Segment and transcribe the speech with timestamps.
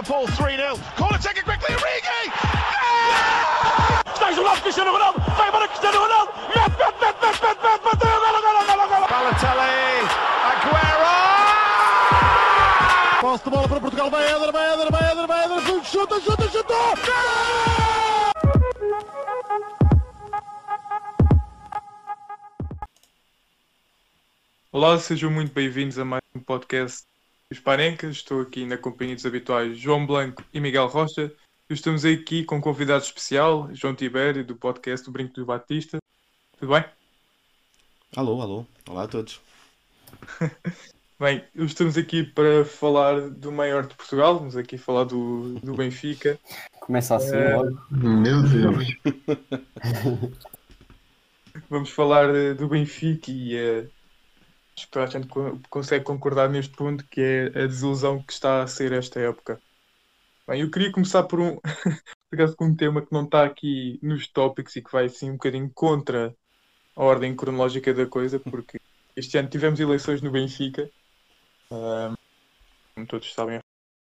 [0.00, 0.76] Liverpool 3-0.
[0.96, 2.32] Corner taken quickly, Origi!
[4.12, 8.20] Está isolado Cristiano Ronaldo, vai para Cristiano Ronaldo, mete, mete, mete, mete, mete, mete, bateu,
[8.20, 9.06] golo, golo, golo, golo.
[9.08, 10.08] Balotelli,
[10.50, 11.10] Aguero!
[13.20, 16.48] Posse de bola para Portugal, vai Éder, vai Éder, vai Éder, vai Éder, chuta, chuta,
[16.48, 16.74] chuta!
[24.72, 26.19] Olá, sejam muito bem-vindos a mais um
[26.50, 27.04] podcast
[27.48, 28.16] dos Parencas.
[28.16, 31.32] Estou aqui na companhia dos habituais João Blanco e Miguel Rocha.
[31.70, 35.98] E estamos aqui com um convidado especial, João Tibério, do podcast do Brinco do Batista.
[36.58, 36.84] Tudo bem?
[38.16, 39.40] Alô, alô, olá a todos.
[41.20, 46.36] Bem, estamos aqui para falar do maior de Portugal, vamos aqui falar do, do Benfica.
[46.80, 47.54] Começa assim É.
[47.54, 47.78] logo.
[47.92, 48.86] Meu Deus.
[51.68, 53.86] Vamos falar eh, do Benfica e eh,
[54.80, 58.32] acho que toda a gente co- consegue concordar neste ponto que é a desilusão que
[58.32, 59.62] está a ser esta época.
[60.48, 61.58] Bem, eu queria começar por um,
[62.58, 65.70] com um tema que não está aqui nos tópicos e que vai assim um bocadinho
[65.74, 66.34] contra
[66.96, 68.78] a ordem cronológica da coisa, porque
[69.16, 70.90] este ano tivemos eleições no Benfica,
[71.72, 72.14] ahm,
[72.94, 73.58] como todos sabem,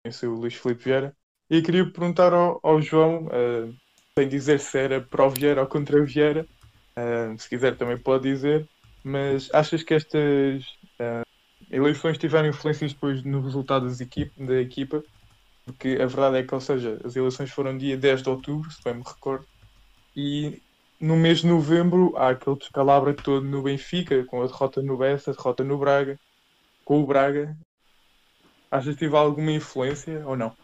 [0.04, 1.16] é o Luís Filipe Vieira,
[1.50, 3.72] e eu queria perguntar ao, ao João, ah,
[4.18, 6.48] sem dizer se era pró Vieira ou contra Vieira,
[6.96, 8.68] ah, se quiser também pode dizer,
[9.04, 10.64] mas achas que estas
[10.98, 11.22] ah,
[11.70, 13.86] eleições tiveram influências depois no resultado
[14.38, 15.04] da equipa?
[15.64, 18.82] Porque a verdade é que, ou seja, as eleições foram dia 10 de outubro, se
[18.82, 19.46] bem me recordo,
[20.16, 20.60] e
[21.00, 25.30] no mês de novembro há aquele descalabro todo no Benfica, com a derrota no Bessa,
[25.30, 26.18] a derrota no Braga,
[26.84, 27.56] com o Braga.
[28.70, 30.54] Achas que teve alguma influência ou não?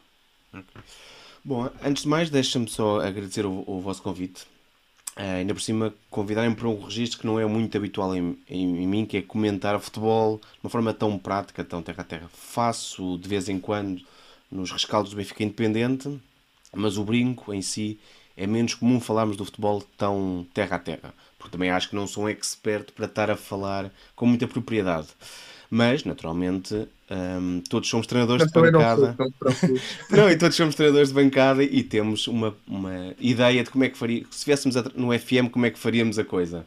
[1.44, 4.46] Bom, antes de mais, deixa-me só agradecer o, o vosso convite.
[5.22, 8.82] Ah, ainda por cima, convidarem-me para um registro que não é muito habitual em, em-
[8.82, 12.30] em mim, que é comentar futebol de uma forma tão prática, tão terra a terra.
[12.32, 14.00] Faço de vez em quando
[14.50, 16.08] nos rescaldos do Benfica Independente,
[16.74, 17.98] mas o brinco em si
[18.36, 22.06] é menos comum falarmos do futebol tão terra a terra, porque também acho que não
[22.06, 25.08] sou um expert para estar a falar com muita propriedade.
[25.70, 26.74] Mas, naturalmente,
[27.10, 29.16] hum, todos somos treinadores de Também não bancada.
[29.18, 29.32] não.
[30.10, 33.88] Não, e todos somos treinadores de bancada e temos uma, uma ideia de como é
[33.88, 36.66] que faria, se estivéssemos no FM, como é que faríamos a coisa.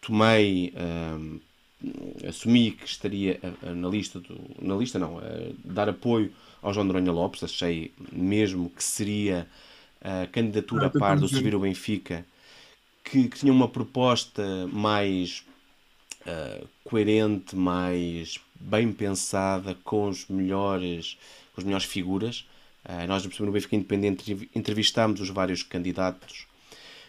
[0.00, 1.38] tomei, ahm,
[2.28, 3.38] assumi que estaria
[3.76, 5.20] na lista, do, na lista não,
[5.64, 9.46] dar apoio ao João Noronha Lopes, achei mesmo que seria
[10.00, 12.24] a candidatura Ah, a par do o Benfica,
[13.10, 15.44] que, que tinha uma proposta mais
[16.22, 21.16] uh, coerente, mais bem pensada, com os melhores,
[21.54, 22.44] com as melhores figuras.
[22.84, 26.46] Uh, nós, no Benfica Independente, entrevistámos os vários candidatos,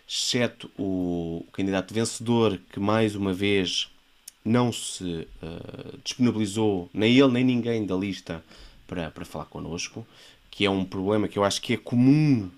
[0.08, 3.90] exceto o candidato vencedor, que mais uma vez
[4.46, 8.44] não se uh, disponibilizou, nem ele nem ninguém da lista,
[8.86, 10.06] para, para falar connosco,
[10.52, 12.50] que é um problema que eu acho que é comum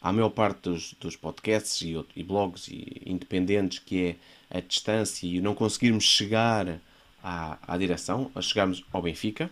[0.00, 4.16] à maior parte dos, dos podcasts e, e blogs e independentes, que
[4.50, 6.80] é a distância e não conseguirmos chegar
[7.22, 9.50] à, à direção, a chegarmos ao Benfica.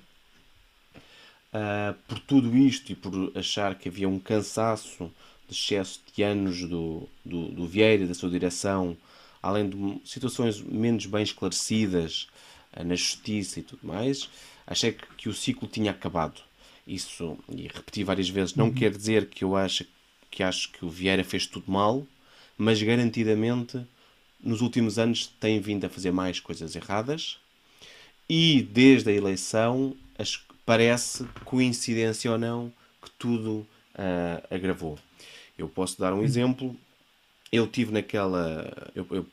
[1.53, 5.10] Ah, por tudo isto e por achar que havia um cansaço
[5.48, 8.97] de excesso de anos do, do, do Vieira e da sua direção,
[9.42, 12.28] além de situações menos bem esclarecidas
[12.72, 14.28] ah, na justiça e tudo mais,
[14.66, 16.42] achei que, que o ciclo tinha acabado.
[16.86, 19.84] Isso, e repeti várias vezes, não quer dizer que eu acho
[20.31, 22.06] que acho que o Vieira fez tudo mal,
[22.56, 23.81] mas garantidamente
[24.41, 27.39] nos últimos anos tem vindo a fazer mais coisas erradas
[28.28, 32.72] e desde a eleição as- parece, coincidência ou não,
[33.03, 34.99] que tudo ah, agravou.
[35.59, 36.77] Eu posso dar um exemplo.
[37.50, 38.72] Eu tive naquela.
[38.95, 39.27] Eu, eu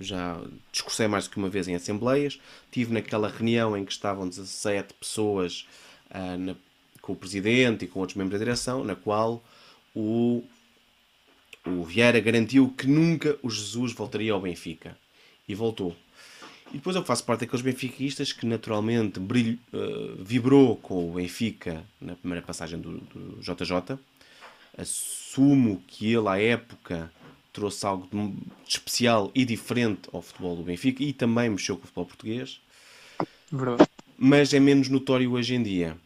[0.00, 0.40] já
[0.72, 2.40] discursei mais do que uma vez em assembleias.
[2.70, 5.66] Tive naquela reunião em que estavam 17 pessoas
[6.10, 6.56] ah, na-
[7.02, 9.42] com o presidente e com outros membros da direção, na qual
[9.96, 10.44] o,
[11.64, 14.96] o Vieira garantiu que nunca o Jesus voltaria ao Benfica.
[15.48, 15.96] E voltou.
[16.70, 21.84] E depois eu faço parte daqueles benfiquistas que naturalmente brilho, eh, vibrou com o Benfica
[22.00, 23.98] na primeira passagem do, do JJ.
[24.76, 27.10] Assumo que ele, à época,
[27.52, 31.84] trouxe algo de, de especial e diferente ao futebol do Benfica e também mexeu com
[31.84, 32.60] o futebol português
[33.50, 33.88] Verdade.
[34.18, 35.96] mas é menos notório hoje em dia.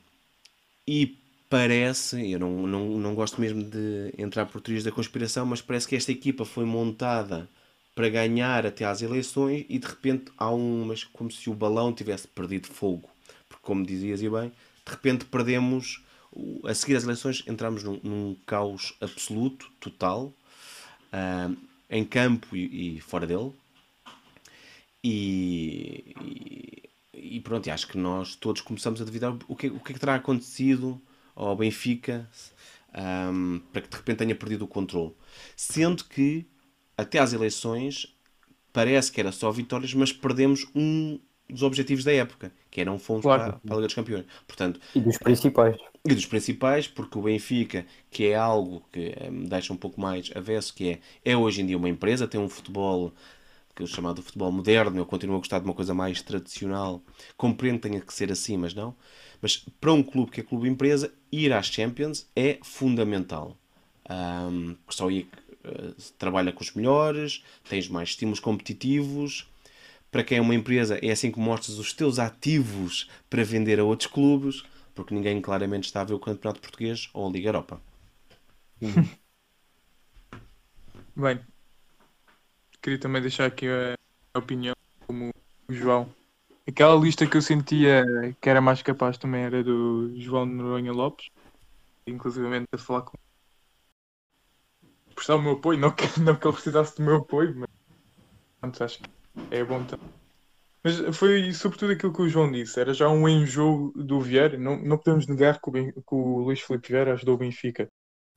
[0.86, 1.18] E
[1.50, 5.86] parece, eu não, não, não gosto mesmo de entrar por teorias da conspiração, mas parece
[5.86, 7.48] que esta equipa foi montada
[7.94, 12.28] para ganhar até às eleições e de repente há umas como se o balão tivesse
[12.28, 13.10] perdido fogo.
[13.48, 14.50] Porque, como dizias e bem,
[14.86, 16.02] de repente perdemos,
[16.64, 20.32] a seguir às eleições, entramos num, num caos absoluto, total.
[21.12, 21.50] Ah,
[21.90, 23.52] em campo e, e fora dele.
[25.02, 29.92] E, e, e pronto, acho que nós todos começamos a duvidar o que, o que
[29.92, 31.00] é que terá acontecido
[31.34, 32.28] ao Benfica
[33.32, 35.14] um, para que de repente tenha perdido o controle.
[35.56, 36.46] Sendo que
[36.96, 38.14] até às eleições
[38.72, 43.26] parece que era só vitórias, mas perdemos um dos objetivos da época, que eram fomos
[43.26, 43.44] Claro.
[43.44, 44.26] para, para a Liga dos Campeões.
[44.46, 45.76] Portanto, E dos principais.
[46.08, 50.30] e dos principais, porque o Benfica, que é algo que me deixa um pouco mais
[50.34, 50.90] avesso, que
[51.24, 53.12] é, é hoje em dia uma empresa, tem um futebol
[53.86, 57.02] que chamado futebol moderno, eu continuo a gostar de uma coisa mais tradicional,
[57.36, 58.94] compreendo que tenha que ser assim, mas não.
[59.40, 63.56] Mas para um clube que é clube empresa, ir às Champions é fundamental.
[64.08, 65.28] Ahm, porque só aí
[65.98, 69.46] se trabalha com os melhores, tens mais estímulos competitivos.
[70.10, 73.84] Para quem é uma empresa, é assim que mostras os teus ativos para vender a
[73.84, 77.80] outros clubes, porque ninguém claramente está a ver o Campeonato Português ou a Liga Europa.
[81.14, 81.40] Bem,
[82.82, 84.74] queria também deixar aqui a, opinião
[85.06, 85.30] como
[85.68, 86.08] o João.
[86.66, 88.04] Aquela lista que eu sentia
[88.40, 91.26] que era mais capaz também era do João Noronha Lopes,
[92.06, 93.12] inclusivamente a falar com
[95.14, 97.68] prestar o meu apoio, não que, não que ele precisasse do meu apoio, mas
[98.60, 99.10] pronto, acho que
[99.50, 100.08] é bom também.
[100.82, 104.76] Mas foi sobretudo aquilo que o João disse, era já um enjoo do Vieira, não,
[104.82, 107.86] não podemos negar que o, que o Luís Filipe Vieira ajudou o Benfica.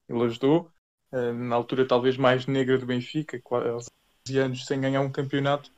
[0.09, 0.69] Ele ajudou,
[1.13, 3.89] eh, na altura talvez mais negra do Benfica, qua- aos 11
[4.31, 5.71] anos sem ganhar um campeonato,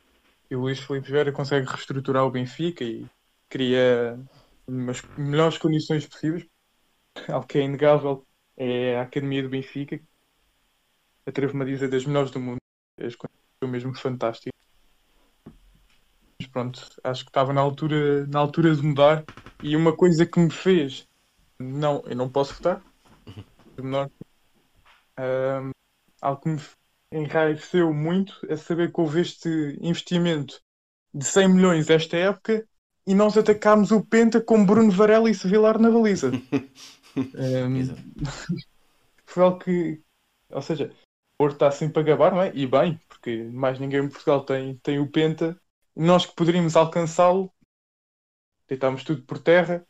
[0.50, 3.06] e o Luís Filipe Vieira consegue reestruturar o Benfica e
[3.50, 4.20] cria
[4.68, 6.46] umas melhores condições possíveis.
[7.28, 8.26] Algo que é inegável
[8.58, 10.00] é a Academia do Benfica,
[11.26, 12.60] atrevo-me a dizer das melhores do mundo,
[13.00, 14.54] as condições são mesmo fantásticas.
[16.40, 19.24] Mas pronto, acho que estava na altura, na altura de mudar
[19.64, 21.06] e uma coisa que me fez,
[21.60, 22.84] não, eu não posso votar,
[23.76, 24.10] de menor
[25.18, 25.72] Ahm,
[26.22, 26.60] algo que me
[27.12, 29.50] enraiveceu muito é saber que houve este
[29.82, 30.60] investimento
[31.14, 32.68] de 100 milhões esta época
[33.08, 36.32] e nós atacámos o Penta com Bruno Varela e Sevilar na baliza.
[37.80, 38.02] Exato.
[39.26, 40.02] foi algo que,
[40.50, 42.52] ou seja, o Porto está sempre a gabar, não é?
[42.56, 45.60] E bem, porque mais ninguém em Portugal tem, tem o Penta.
[45.96, 47.52] Nós que poderíamos alcançá-lo,
[48.68, 49.86] deitámos tudo por terra.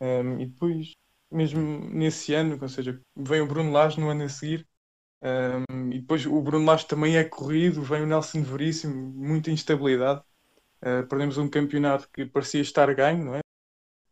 [0.00, 0.92] ahm, e depois,
[1.30, 4.66] mesmo nesse ano, ou seja, vem o Bruno Lage no ano a seguir.
[5.22, 10.22] Ahm, e depois o Bruno Lage também é corrido, vem o Nelson Veríssimo, muita instabilidade.
[10.82, 13.40] Ah, perdemos um campeonato que parecia estar ganho, não é?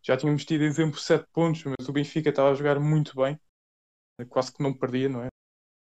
[0.02, 3.38] Já tínhamos tido exemplo 7 pontos, mas o Benfica estava a jogar muito bem,
[4.28, 5.28] quase que não perdia, não é?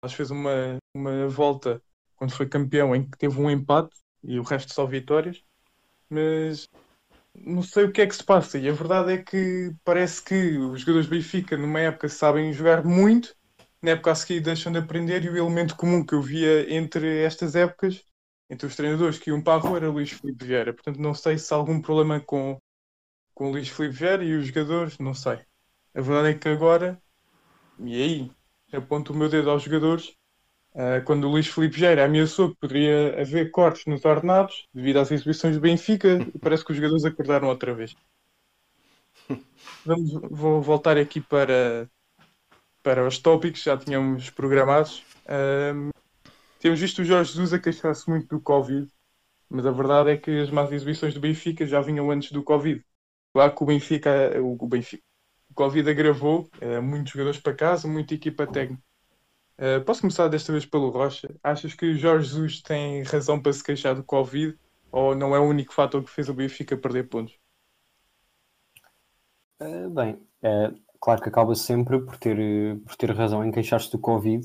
[0.03, 1.83] Nós fez uma, uma volta
[2.17, 5.43] quando foi campeão em que teve um empate e o resto só vitórias,
[6.11, 6.67] mas
[7.35, 8.59] não sei o que é que se passa.
[8.59, 12.85] E a verdade é que parece que os jogadores do Benfica, numa época, sabem jogar
[12.85, 13.35] muito,
[13.85, 17.23] na época a seguir deixam de aprender, e o elemento comum que eu via entre
[17.23, 18.03] estas épocas,
[18.49, 20.73] entre os treinadores que iam para a rua, era Luís Filipe Vieira.
[20.73, 22.59] Portanto, não sei se há algum problema com,
[23.35, 25.39] com o Luís Filipe Vieira e os jogadores, não sei.
[25.95, 26.99] A verdade é que agora,
[27.79, 28.33] e aí,
[28.73, 30.17] aponto o meu dedo aos jogadores,
[30.75, 35.11] ah, quando o Luís Filipe Vieira ameaçou que poderia haver cortes nos ordenados devido às
[35.11, 37.95] exibições do Benfica, parece que os jogadores acordaram outra vez.
[39.85, 41.89] Vamos, vou voltar aqui para,
[42.85, 45.03] para os tópicos já tínhamos programados.
[45.27, 45.89] Ahm,
[46.61, 48.87] temos visto o Jorge Jesus a queixar-se muito do Covid,
[49.49, 52.85] mas a verdade é que as más exibições do Benfica já vinham antes do Covid.
[53.33, 54.11] Claro que o Benfica,
[54.41, 55.03] o, Benfica,
[55.51, 58.83] o Covid agravou, eh, muitos jogadores para casa, muita equipa técnica.
[59.57, 61.35] Eh, posso começar desta vez pelo Rocha?
[61.43, 64.59] Achas que o Jorge Jesus tem razão para se queixar do Covid
[64.93, 67.39] ou não é o único fator que fez o Benfica perder pontos?
[69.61, 73.99] Uh, bem, uh, claro que acaba sempre por ter, por ter razão em queixar-se do
[73.99, 74.43] Covid,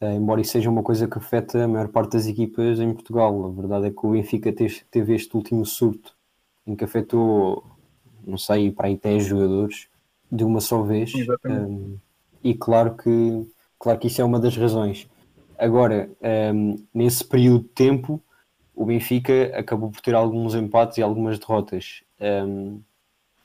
[0.00, 3.44] uh, embora isso seja uma coisa que afeta a maior parte das equipas em Portugal.
[3.44, 6.16] A verdade é que o Benfica te- teve este último surto
[6.66, 7.62] em que afetou,
[8.26, 9.88] não sei, para aí 10 jogadores
[10.32, 11.12] de uma só vez.
[11.44, 11.98] Um,
[12.42, 13.46] e claro que,
[13.78, 15.06] claro que isso é uma das razões.
[15.58, 16.10] Agora,
[16.54, 18.22] um, nesse período de tempo,
[18.74, 22.02] o Benfica acabou por ter alguns empates e algumas derrotas.
[22.18, 22.80] Um,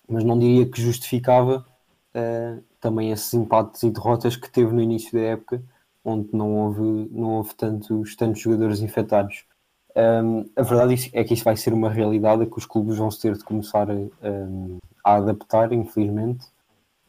[0.08, 1.70] mas não diria que justificava
[2.15, 5.62] uh, também esses empates e derrotas que teve no início da época,
[6.03, 9.46] onde não houve, não houve tantos, tantos jogadores infectados.
[9.96, 13.38] Um, a verdade é que isso vai ser uma realidade que os clubes vão ter
[13.38, 16.46] de começar a, um, a adaptar, infelizmente.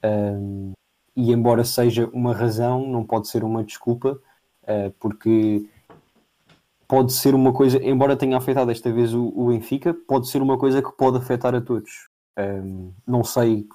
[0.05, 0.73] Um,
[1.15, 4.19] e embora seja uma razão, não pode ser uma desculpa,
[4.65, 5.65] uh, porque
[6.89, 10.59] pode ser uma coisa, embora tenha afetado esta vez o, o Benfica, pode ser uma
[10.59, 12.09] coisa que pode afetar a todos.
[13.07, 13.67] Não sei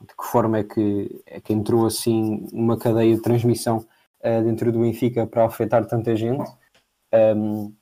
[0.00, 4.70] de que forma é que, é que entrou assim uma cadeia de transmissão uh, dentro
[4.70, 6.48] do Benfica para afetar tanta gente,
[7.12, 7.74] Um,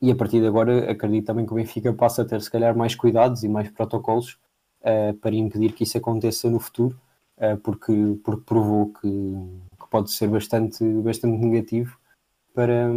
[0.00, 2.76] e a partir de agora acredito também que o Benfica passa a ter se calhar
[2.76, 4.38] mais cuidados e mais protocolos
[4.80, 6.98] uh, para impedir que isso aconteça no futuro,
[7.38, 7.92] uh, porque,
[8.22, 11.98] porque provou que, que, pode ser bastante, bastante negativo
[12.54, 12.88] para,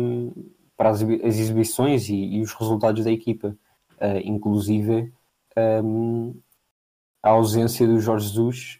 [0.75, 3.55] para as, as exibições e, e, os resultados da equipa,
[4.23, 5.11] inclusive
[5.83, 6.35] um,
[7.27, 8.79] a ausência do Jorge Jesus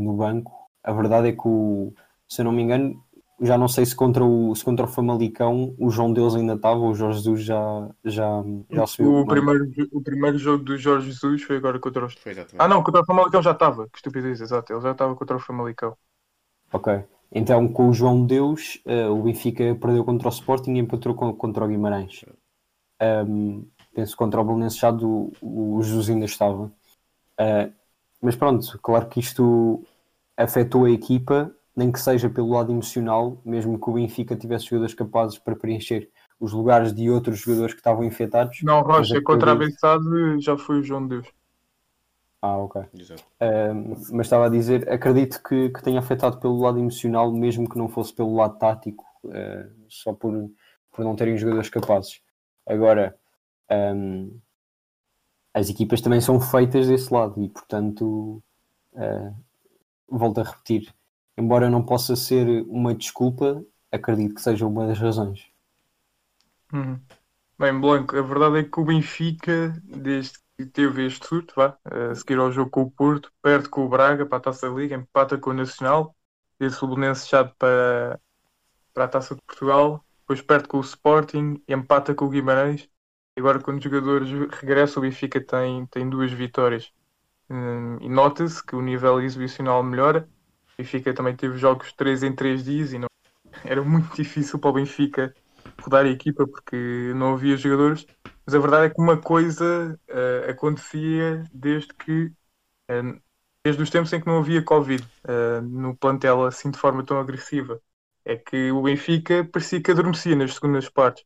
[0.00, 0.52] no banco.
[0.82, 1.92] A verdade é que, o,
[2.28, 3.02] se eu não me engano,
[3.40, 6.80] já não sei se contra o, se contra o Famalicão o João Deus ainda estava,
[6.80, 9.20] o Jorge Jesus já, já, já subiu.
[9.20, 12.10] O primeiro, o primeiro jogo do Jorge Jesus foi agora contra o.
[12.10, 12.56] Foi exatamente.
[12.58, 13.88] Ah, não, contra o Famalicão já estava.
[13.88, 14.72] Que estupidez, exato.
[14.72, 15.96] Ele já estava contra o Famalicão.
[16.72, 17.04] Ok.
[17.30, 21.64] Então, com o João Deus, uh, o Benfica perdeu contra o Sporting e empatou contra
[21.64, 22.24] o Guimarães.
[23.00, 26.72] Um, penso que contra o Belenenses já do, o Jesus ainda estava.
[27.38, 27.72] Uh,
[28.20, 29.84] mas pronto, claro que isto
[30.36, 34.94] afetou a equipa nem que seja pelo lado emocional, mesmo que o Benfica tivesse jogadores
[34.94, 36.10] capazes para preencher
[36.40, 38.58] os lugares de outros jogadores que estavam infectados.
[38.64, 41.28] Não, Rocha, contra a Bessade já foi o João Deus.
[42.42, 42.82] Ah, ok.
[42.82, 47.78] Uh, mas estava a dizer, acredito que, que tenha afetado pelo lado emocional, mesmo que
[47.78, 50.50] não fosse pelo lado tático, uh, só por,
[50.90, 52.20] por não terem jogadores capazes.
[52.66, 53.16] Agora,
[53.70, 54.38] um,
[55.54, 58.42] as equipas também são feitas desse lado e, portanto,
[58.92, 59.34] uh,
[60.08, 60.94] volto a repetir,
[61.36, 65.46] embora não possa ser uma desculpa, acredito que seja uma das razões.
[66.72, 66.98] Uhum.
[67.58, 72.14] Bem, Blanco, a verdade é que o Benfica, desde que teve este surto, vá, a
[72.14, 74.94] seguir ao jogo com o Porto, perde com o Braga para a Taça da Liga,
[74.94, 76.14] empata com o Nacional,
[76.60, 78.20] esse Belenense já para,
[78.92, 82.88] para a Taça de Portugal, depois perde com o Sporting, empata com o Guimarães,
[83.38, 84.28] agora quando os jogadores
[84.60, 86.92] regressam, o Benfica tem, tem duas vitórias.
[87.50, 90.28] Hum, e nota-se que o nível exibicional melhora,
[90.76, 93.08] Benfica também teve jogos 3 em 3 dias e não...
[93.64, 95.34] era muito difícil para o Benfica
[95.80, 98.06] rodar a equipa porque não havia jogadores.
[98.46, 102.32] Mas a verdade é que uma coisa uh, acontecia desde que
[102.90, 103.20] uh,
[103.64, 107.18] desde os tempos em que não havia Covid uh, no plantel assim de forma tão
[107.18, 107.80] agressiva.
[108.24, 111.24] É que o Benfica parecia que adormecia nas segundas partes.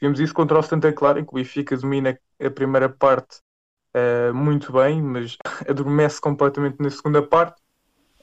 [0.00, 3.40] Vimos isso contra o Santa Clara, que o Benfica domina a primeira parte
[4.32, 5.36] muito bem, mas
[5.68, 7.60] adormece completamente na segunda parte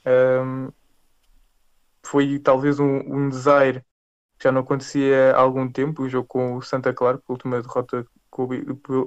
[0.06, 0.70] um,
[2.02, 3.84] foi talvez um, um desire
[4.38, 7.60] que já não acontecia há algum tempo, o jogo com o Santa Clara, a última
[7.60, 8.06] derrota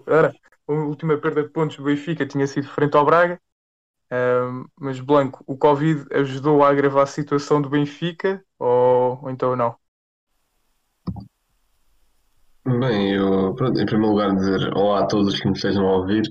[0.07, 0.33] era,
[0.67, 3.39] a última perda de pontos do Benfica tinha sido frente ao Braga.
[4.11, 9.55] Um, mas Blanco, o Covid ajudou a agravar a situação do Benfica ou, ou então
[9.55, 9.77] não?
[12.77, 16.21] Bem, eu, em primeiro lugar, dizer olá a todos que me estejam a ouvir.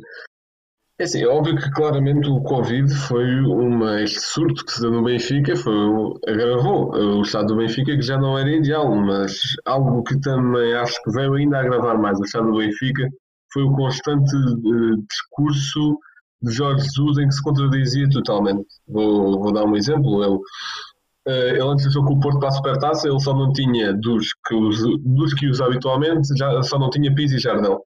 [0.97, 4.93] É assim, é óbvio que claramente o Covid foi uma, este surto que se deu
[4.93, 5.75] no Benfica, foi,
[6.29, 11.03] agravou o estado do Benfica que já não era ideal, mas algo que também acho
[11.03, 13.09] que veio ainda agravar mais o estado do Benfica
[13.53, 15.99] foi o constante uh, discurso
[16.43, 18.67] de Jorge Jesus em que se contradizia totalmente.
[18.87, 20.23] Vou, vou dar um exemplo.
[20.23, 20.39] Ele,
[21.31, 24.55] ele antes do com o Porto para a Supertaça, ele só não tinha dos que,
[24.55, 27.83] os, dos que usa habitualmente, já, só não tinha Pizzi e Jardel.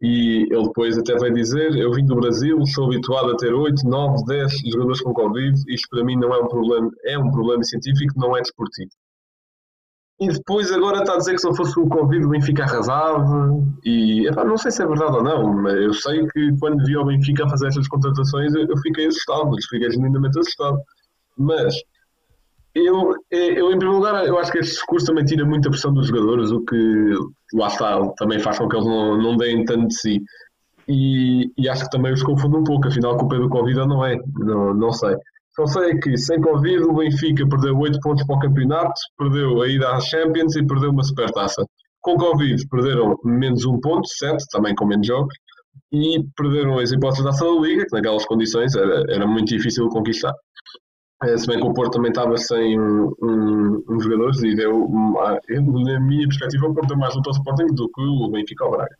[0.00, 3.88] E ele depois até vai dizer: Eu vim do Brasil, sou habituado a ter 8,
[3.88, 5.58] 9, 10 jogadores com Covid.
[5.68, 8.90] Isto para mim não é um problema, é um problema científico, não é desportivo.
[10.18, 13.50] E depois agora está a dizer que se não fosse o Covid o Benfica arrasava.
[13.84, 16.96] E epá, não sei se é verdade ou não, mas eu sei que quando vi
[16.96, 20.78] o Benfica fazer estas contratações eu, eu fiquei assustado, eu fiquei genuinamente assustado.
[21.38, 21.74] Mas
[22.76, 26.08] eu, eu, em primeiro lugar, eu acho que este discurso também tira muita pressão dos
[26.08, 27.14] jogadores, o que
[27.54, 30.22] lá está, também faz com que eles não, não deem tanto de si.
[30.86, 33.80] E, e acho que também os confunde um pouco, afinal, a culpa é do Covid
[33.80, 34.16] ou não é?
[34.38, 35.16] Não, não sei.
[35.54, 39.68] Só sei que sem Covid o Benfica perdeu 8 pontos para o campeonato, perdeu a
[39.68, 41.64] ida às Champions e perdeu uma supertaça.
[42.02, 45.34] Com Covid perderam menos um ponto, 7, também com menos jogos,
[45.90, 49.88] e perderam as hipóteses da ação da Liga, que naquelas condições era, era muito difícil
[49.88, 50.34] conquistar.
[51.22, 55.40] É, se bem que o Porto também estava sem um, um, jogadores e deu, uma,
[55.48, 58.72] na minha perspectiva, o Porto deu mais luta ao Sporting do que o Benfica ao
[58.72, 58.96] Braga.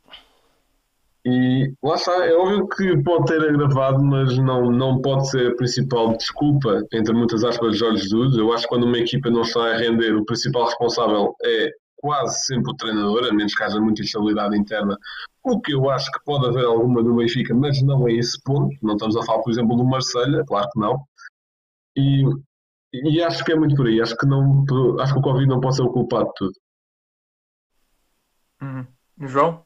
[1.26, 5.56] E lá está, é óbvio que pode ter agravado, mas não, não pode ser a
[5.56, 8.36] principal desculpa, entre muitas aspas, de Jorge Jesus.
[8.36, 12.46] Eu acho que quando uma equipa não está a render, o principal responsável é quase
[12.46, 14.96] sempre o treinador, a menos que haja muita instabilidade interna,
[15.42, 18.76] o que eu acho que pode haver alguma no Benfica, mas não é esse ponto.
[18.80, 21.00] Não estamos a falar, por exemplo, do Marselha, claro que não.
[21.96, 22.22] E,
[22.92, 24.00] e acho que é muito por aí.
[24.00, 24.64] Acho que, não,
[25.00, 26.52] acho que o Covid não pode ser o culpado de tudo.
[28.62, 28.86] Uhum.
[29.26, 29.64] João?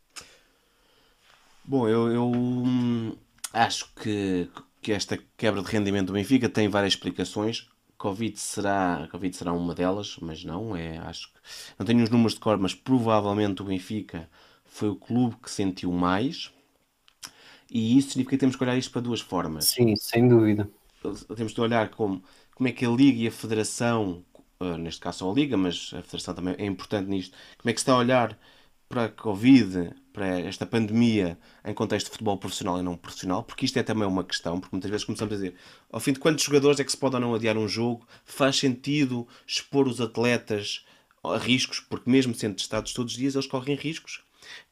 [1.65, 3.17] Bom, eu, eu hum,
[3.53, 4.49] acho que,
[4.81, 7.69] que esta quebra de rendimento do Benfica tem várias explicações.
[7.97, 11.41] Covid será, Covid será uma delas, mas não, é, acho que
[11.79, 14.29] não tenho os números de cor, mas provavelmente o Benfica
[14.65, 16.51] foi o clube que sentiu mais.
[17.71, 19.67] E isso significa que temos que olhar isto para duas formas.
[19.67, 20.69] Sim, sem dúvida.
[21.37, 22.23] Temos de olhar como,
[22.55, 24.25] como é que a Liga e a Federação,
[24.61, 27.73] uh, neste caso só a Liga, mas a Federação também é importante nisto, como é
[27.73, 28.39] que se está a olhar
[28.89, 33.65] para a Covid, para esta pandemia em contexto de futebol profissional e não profissional, porque
[33.65, 35.55] isto é também uma questão, porque muitas vezes começamos a dizer,
[35.93, 38.57] ao fim de quantos jogadores é que se pode ou não adiar um jogo, faz
[38.57, 40.85] sentido expor os atletas
[41.23, 44.23] a riscos, porque mesmo sendo testados todos os dias, eles correm riscos.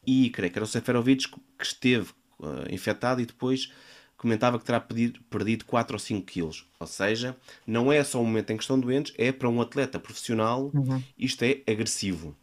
[0.05, 3.73] E creio que era o Seferovic que esteve uh, infectado e depois
[4.19, 6.67] comentava que terá perdido, perdido 4 ou 5 quilos.
[6.79, 7.35] Ou seja,
[7.67, 11.03] não é só um momento em que estão doentes, é para um atleta profissional, Uhum.
[11.19, 12.37] isto é agressivo.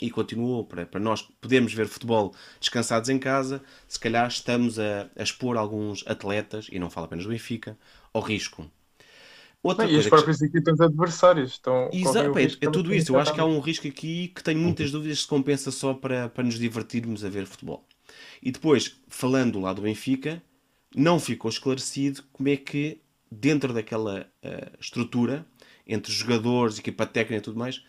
[0.00, 5.08] E continuou, para, para nós podermos ver futebol descansados em casa, se calhar estamos a,
[5.16, 7.76] a expor alguns atletas, e não falo apenas do Benfica,
[8.12, 8.70] ao risco.
[9.62, 11.88] Outra Não, e as coisa que- próprias equipas adversárias estão.
[11.92, 13.12] Exato, é, é tudo isso.
[13.12, 16.28] Eu acho que há um risco aqui que tenho muitas dúvidas se compensa só para,
[16.28, 17.82] para nos divertirmos a ver futebol.
[18.42, 20.42] E depois, falando lá do Benfica,
[20.94, 25.44] não ficou esclarecido como é que, dentro daquela eh, estrutura,
[25.86, 27.84] entre jogadores, equipa técnica e tudo mais,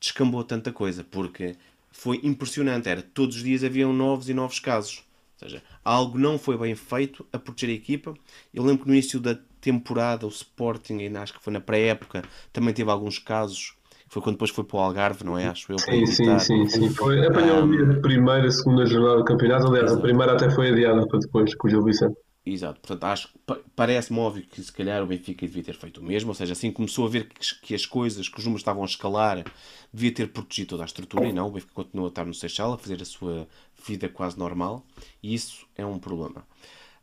[0.00, 1.56] descambou tanta coisa, porque
[1.90, 2.88] foi impressionante.
[2.88, 5.04] Era todos os dias haviam novos e novos casos.
[5.40, 8.14] Ou seja, algo não foi bem feito a proteger a equipa.
[8.54, 12.22] Eu lembro que no início da temporada o Sporting, ainda acho que foi na pré-época,
[12.52, 13.74] também teve alguns casos.
[14.08, 15.48] Foi quando depois foi para o Algarve, não é?
[15.48, 15.78] Acho eu.
[15.78, 16.90] Sim, sim, sim, sim.
[16.90, 19.66] Foi, apanhou o dia de primeira, segunda jornada do campeonato.
[19.66, 22.16] Aliás, a primeira até foi adiada para depois, com o Gil Vicente.
[22.48, 23.28] Exato, portanto, acho
[23.74, 26.70] parece-me óbvio que se calhar o Benfica devia ter feito o mesmo, ou seja, assim
[26.70, 29.44] começou a ver que, que as coisas, que os números estavam a escalar,
[29.92, 32.72] devia ter protegido toda a estrutura e não, o Benfica continua a estar no Seixal,
[32.72, 33.48] a fazer a sua
[33.84, 34.86] vida quase normal,
[35.20, 36.46] e isso é um problema.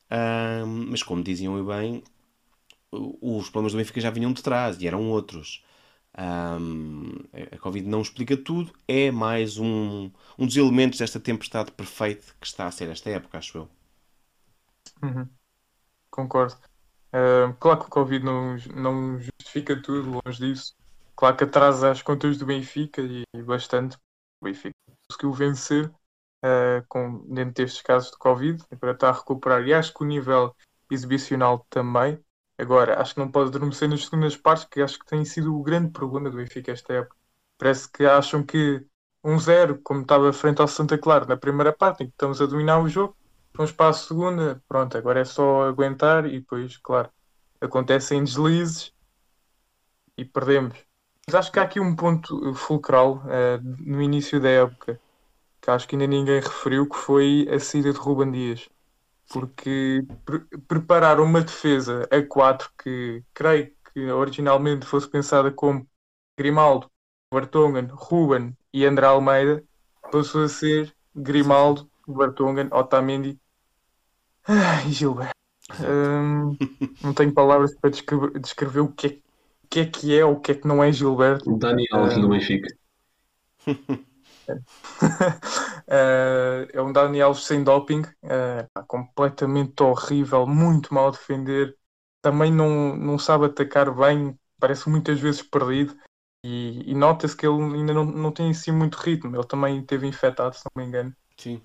[0.10, 2.04] Ahm, mas como diziam e bem,
[2.92, 5.62] os problemas do Benfica já vinham de trás e eram outros.
[6.16, 7.18] Ahm,
[7.52, 10.10] a Covid não explica tudo, é mais um,
[10.40, 13.83] um dos elementos desta tempestade perfeita que está a ser esta época, acho eu.
[15.04, 15.30] Uhum.
[16.10, 16.58] Concordo.
[17.12, 20.76] Ah, claro que o Covid não, não justifica tudo, longe disso.
[21.16, 23.98] Claro que atrasa as contas do Benfica e, bastante.
[24.42, 24.74] O Benfica
[25.08, 25.92] conseguiu vencer
[26.44, 30.08] ah, com, dentro destes casos de Covid, agora está a recuperar e acho que o
[30.08, 30.56] nível
[30.92, 32.20] exibicional também.
[32.58, 35.64] Agora, acho que não pode adormecer nas segundas partes, que acho que tem sido o
[35.64, 37.16] grande problema do Benfica esta época.
[37.58, 38.86] Parece que acham que
[39.24, 42.80] 1-0, como estava frente ao Santa Clara na primeira parte, em que estamos a dominar
[42.80, 43.16] o jogo,
[43.72, 47.12] para a segunda, pronto, agora é só aguentar e depois, claro,
[47.62, 48.94] acontecem deslizes
[50.18, 50.78] e perdemos.
[51.26, 55.00] Mas acho que há aqui um ponto fulcral eh, no início da época
[55.62, 58.70] que acho que ainda ninguém referiu, que foi a saída de Ruben Dias.
[59.30, 65.88] Porque pre- preparar uma defesa a 4 que creio que originalmente fosse pensada como
[66.38, 66.90] Grimaldo,
[67.34, 69.64] Vertonghen, Ruben e André Almeida,
[70.12, 73.40] passou a ser Grimaldo, Vertonghen, Otamendi
[74.88, 75.34] e Gilberto.
[75.80, 76.56] Hum,
[77.02, 80.34] não tenho palavras para descrever, descrever o que é, o que é que é ou
[80.34, 81.58] o que é que não é Gilberto.
[81.58, 82.68] Dani Alves do Benfica.
[85.86, 91.78] Eh, é um Dani Alves sem doping, eh, completamente horrível, muito mal a defender,
[92.22, 95.96] também não, não sabe atacar bem, parece muitas vezes perdido
[96.44, 99.36] e, e nota-se que ele ainda não, não tem assim muito ritmo.
[99.36, 101.62] Ele também esteve infectado, se não me engano, Sim.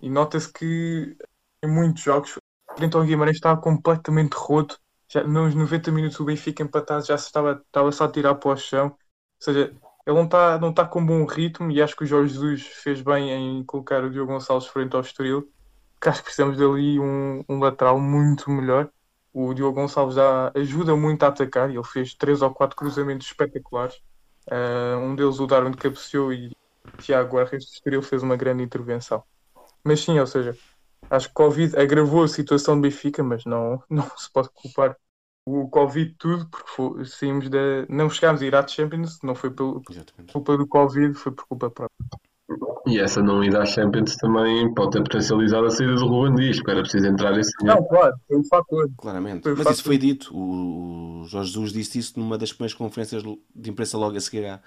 [0.00, 1.16] E nota-se que
[1.62, 2.38] em muitos jogos,
[2.76, 4.78] frente ao Guimarães estava completamente roto.
[5.08, 8.50] Já nos 90 minutos o Benfica empatado já se estava, estava só a tirar para
[8.50, 8.86] o chão.
[8.88, 8.96] Ou
[9.40, 9.74] seja,
[10.06, 13.02] ele não está não está com bom ritmo e acho que o Jorge Jesus fez
[13.02, 15.50] bem em colocar o Diogo Gonçalves frente ao Estoril.
[15.94, 18.90] Porque acho que precisamos dali um, um lateral muito melhor.
[19.32, 24.00] O Diogo Gonçalves dá, ajuda muito a atacar ele fez três ou quatro cruzamentos espetaculares.
[24.50, 26.56] Ah, um deles o Darwin cabeceou e
[26.98, 29.24] Tiago Guerra do Estoril fez uma grande intervenção.
[29.86, 30.58] Mas sim, ou seja,
[31.10, 34.96] acho que o Covid agravou a situação do Benfica, mas não, não se pode culpar
[35.46, 37.86] o Covid tudo, porque saímos da.
[37.88, 40.32] Não chegámos a ir à Champions, não foi por Exatamente.
[40.32, 42.06] culpa do Covid, foi por culpa própria.
[42.86, 46.56] E essa não ida à Champions também pode ter potencializado a saída do Ruben Dias,
[46.56, 47.52] porque era preciso entrar esse.
[47.62, 48.90] Não, claro, foi um fator.
[48.96, 49.42] Claramente.
[49.42, 49.82] Foi Mas fácil.
[49.82, 50.34] isso foi dito.
[50.36, 53.22] O, o Jorge Jesus disse isso numa das primeiras conferências
[53.54, 54.60] de imprensa logo a seguir à-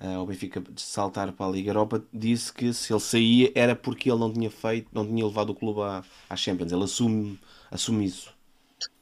[0.00, 2.02] ao Benfica de saltar para a Liga Europa.
[2.12, 5.54] Disse que se ele saía era porque ele não tinha feito, não tinha levado o
[5.54, 6.72] clube à, à Champions.
[6.72, 7.38] Ele assume,
[7.70, 8.34] assume isso.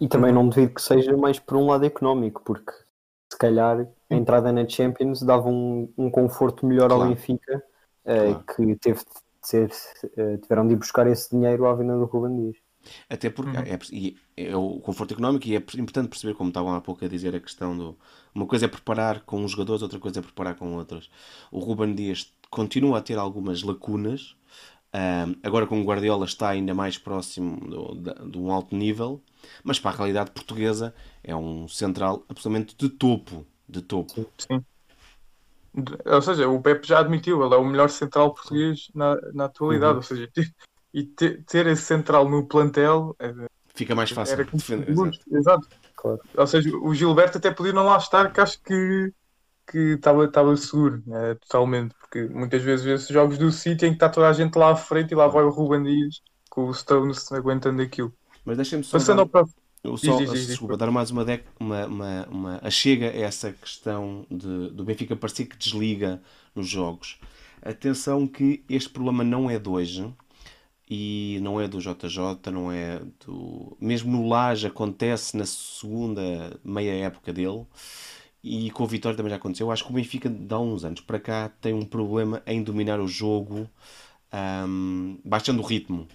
[0.00, 2.72] E também não duvido que seja mais por um lado económico, porque
[3.30, 7.10] se calhar a entrada na Champions dava um, um conforto melhor ao Claro.
[7.10, 7.62] Benfica,
[8.04, 8.44] eh, Claro.
[8.54, 9.70] que teve de ser,
[10.16, 12.61] eh, tiveram de ir buscar esse dinheiro à venda do Ruben Dias.
[13.08, 16.80] Até porque é, e é o conforto económico e é importante perceber, como estavam há
[16.80, 17.96] pouco a dizer, a questão do.
[18.34, 21.10] Uma coisa é preparar com uns jogadores, outra coisa é preparar com outros.
[21.50, 24.36] O Ruben Dias continua a ter algumas lacunas.
[24.94, 29.22] Um, agora com o Guardiola está ainda mais próximo do- da- de um alto nível,
[29.64, 33.46] mas para a realidade portuguesa é um central absolutamente de topo.
[33.66, 34.26] De topo.
[34.36, 34.62] Sim.
[36.04, 39.92] Ou seja, o Pepe já admitiu, ele é o melhor central português na, na atualidade.
[39.92, 39.96] Uhum.
[39.96, 40.30] Ou seja,
[40.92, 43.32] e te- ter esse central no plantel é,
[43.74, 44.90] Fica mais fácil era defender.
[44.90, 45.18] exato.
[45.30, 45.68] Exato.
[45.96, 46.20] Claro.
[46.36, 49.12] Ou seja, o Gilberto até podia não lá estar, que acho que
[49.70, 53.94] que estava estava seguro, né, totalmente, porque muitas vezes vê-se jogos do City em que
[53.94, 56.74] está toda a gente lá à frente e lá vai o Ruben Dias com o
[56.74, 58.12] Stones aguentando aquilo.
[58.44, 58.98] Mas deixem-me só.
[58.98, 59.56] Passando dar- ao próximo.
[59.84, 60.78] Eu só, Diz, diz, diz, desculpa, diz.
[60.80, 65.16] dar mais uma, dec- uma, uma, uma a chega a essa questão de, do Benfica
[65.16, 66.20] parecer que desliga
[66.54, 67.18] nos jogos.
[67.62, 70.12] Atenção que este problema não é de hoje
[70.94, 73.74] e não é do JJ, não é do.
[73.80, 77.66] Mesmo no Laje acontece na segunda meia época dele
[78.44, 79.68] e com o Vitória também já aconteceu.
[79.68, 82.62] Eu acho que o Benfica, de há uns anos para cá, tem um problema em
[82.62, 83.66] dominar o jogo,
[84.30, 86.06] ahm, baixando o ritmo.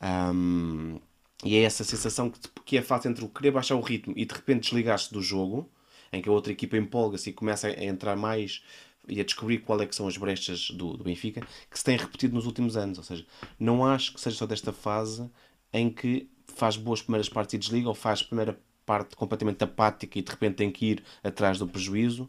[0.00, 0.98] Ahm,
[1.44, 4.24] e é essa sensação que, que é fácil entre o querer baixar o ritmo e
[4.24, 5.68] de repente desligar-se do jogo,
[6.12, 8.62] em que a outra equipa empolga-se e começa a entrar mais
[9.08, 11.96] e a descobrir qual é que são as brechas do, do Benfica, que se tem
[11.96, 12.98] repetido nos últimos anos.
[12.98, 13.26] Ou seja,
[13.58, 15.28] não acho que seja só desta fase
[15.72, 20.22] em que faz boas primeiras partes e desliga, ou faz primeira parte completamente apática e
[20.22, 22.28] de repente tem que ir atrás do prejuízo.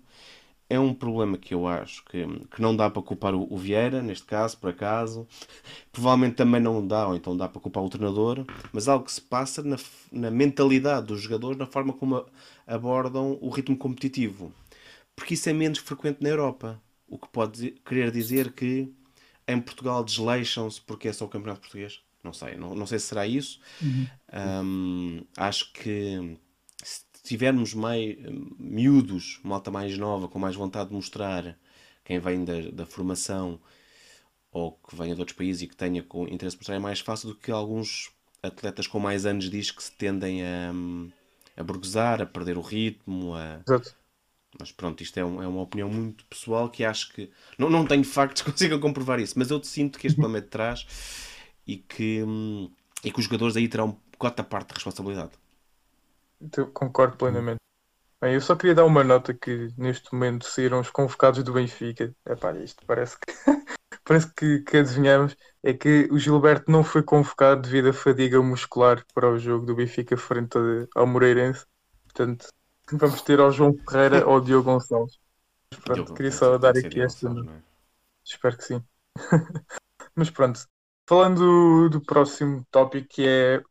[0.70, 4.02] É um problema que eu acho que, que não dá para culpar o, o Vieira,
[4.02, 5.28] neste caso, por acaso.
[5.92, 9.22] Provavelmente também não dá, ou então dá para culpar o treinador, mas algo que se
[9.22, 9.78] passa na,
[10.12, 12.26] na mentalidade dos jogadores, na forma como
[12.66, 14.52] abordam o ritmo competitivo.
[15.16, 16.82] Porque isso é menos frequente na Europa.
[17.08, 18.92] O que pode querer dizer que
[19.48, 22.02] em Portugal desleixam-se porque é só o campeonato português.
[22.24, 23.60] Não sei, não, não sei se será isso.
[24.64, 26.38] Hum, acho que
[26.84, 28.16] se tivermos mais
[28.58, 31.58] miúdos, malta mais nova, com mais vontade de mostrar
[32.04, 33.60] quem vem da, da formação
[34.52, 37.30] ou que venha de outros países e que tenha com interesse mostrar, é mais fácil
[37.30, 40.72] do que alguns atletas com mais anos diz que se tendem a,
[41.58, 43.96] a burguesar, a perder o ritmo, a, Exato.
[44.60, 47.30] Mas pronto, isto é, um- é uma opinião muito pessoal que acho que.
[47.58, 50.48] Não, não tenho factos que consigam comprovar isso, mas eu sinto que este problema é
[50.50, 50.86] trás
[51.68, 52.24] e que,
[53.04, 55.32] e que os jogadores aí terão cota parte de responsabilidade.
[56.58, 57.60] Eu concordo plenamente.
[58.22, 62.14] Bem, eu só queria dar uma nota que neste momento saíram os convocados do Benfica.
[62.28, 63.28] Epá, isto parece que
[64.06, 65.36] parece que, que adivinhamos.
[65.64, 69.76] É que o Gilberto não foi convocado devido à fadiga muscular para o jogo do
[69.76, 70.58] Benfica frente
[70.96, 71.66] ao Moreirense.
[72.06, 72.48] Portanto,
[72.92, 75.20] vamos ter ao João Ferreira ou ao Diogo Gonçalves.
[75.70, 77.30] Pronto, Diogo, queria só dar aqui esta.
[77.30, 77.62] É?
[78.24, 78.84] Espero que sim.
[80.16, 80.60] Mas pronto,
[81.08, 83.64] falando do próximo tópico que é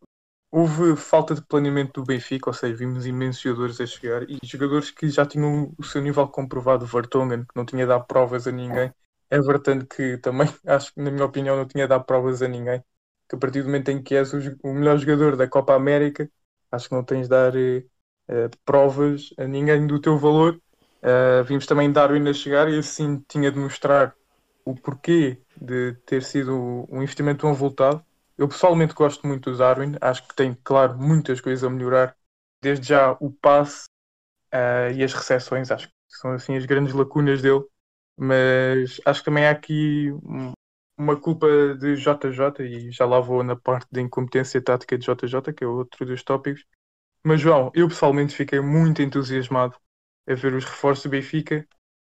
[0.53, 4.91] houve falta de planeamento do Benfica, ou seja, vimos imensos jogadores a chegar e jogadores
[4.91, 8.93] que já tinham o seu nível comprovado, Vertonghen, que não tinha dado provas a ninguém,
[9.31, 12.85] Everton, que também acho que, na minha opinião, não tinha dado provas a ninguém,
[13.27, 16.31] que a partir do momento em que és o, melhor jogador da Copa América,
[16.71, 17.85] acho que não tens de dar eh,
[18.65, 20.61] provas a ninguém do teu valor.
[21.03, 24.15] Eh, vimos também Darwin a chegar e assim tinha de mostrar
[24.65, 28.05] o porquê de ter sido um investimento tão avultado.
[28.39, 32.17] Eu pessoalmente gosto muito do Darwin, acho que tem, claro, muitas coisas a melhorar.
[32.63, 33.87] Desde já o passe
[34.53, 37.65] ah, e as recepções, acho que são assim as grandes lacunas dele.
[38.17, 40.53] Mas acho que também há aqui um-
[40.99, 41.47] uma culpa
[41.79, 45.67] de JJ, e já lá vou na parte da incompetência tática de JJ, que é
[45.67, 46.65] outro dos tópicos.
[47.25, 49.77] Mas João, eu pessoalmente fiquei muito entusiasmado
[50.27, 51.67] a ver os reforços do Benfica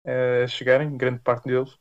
[0.06, 1.78] ah, chegarem, grande parte deles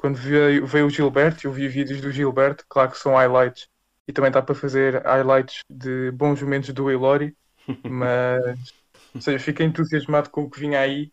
[0.00, 3.68] quando veio, veio o Gilberto, eu vi vídeos do Gilberto, claro que são highlights,
[4.08, 7.36] e também dá para fazer highlights de bons momentos do Elori,
[7.86, 8.72] mas
[9.14, 11.12] ou seja, fiquei entusiasmado com o que vinha aí.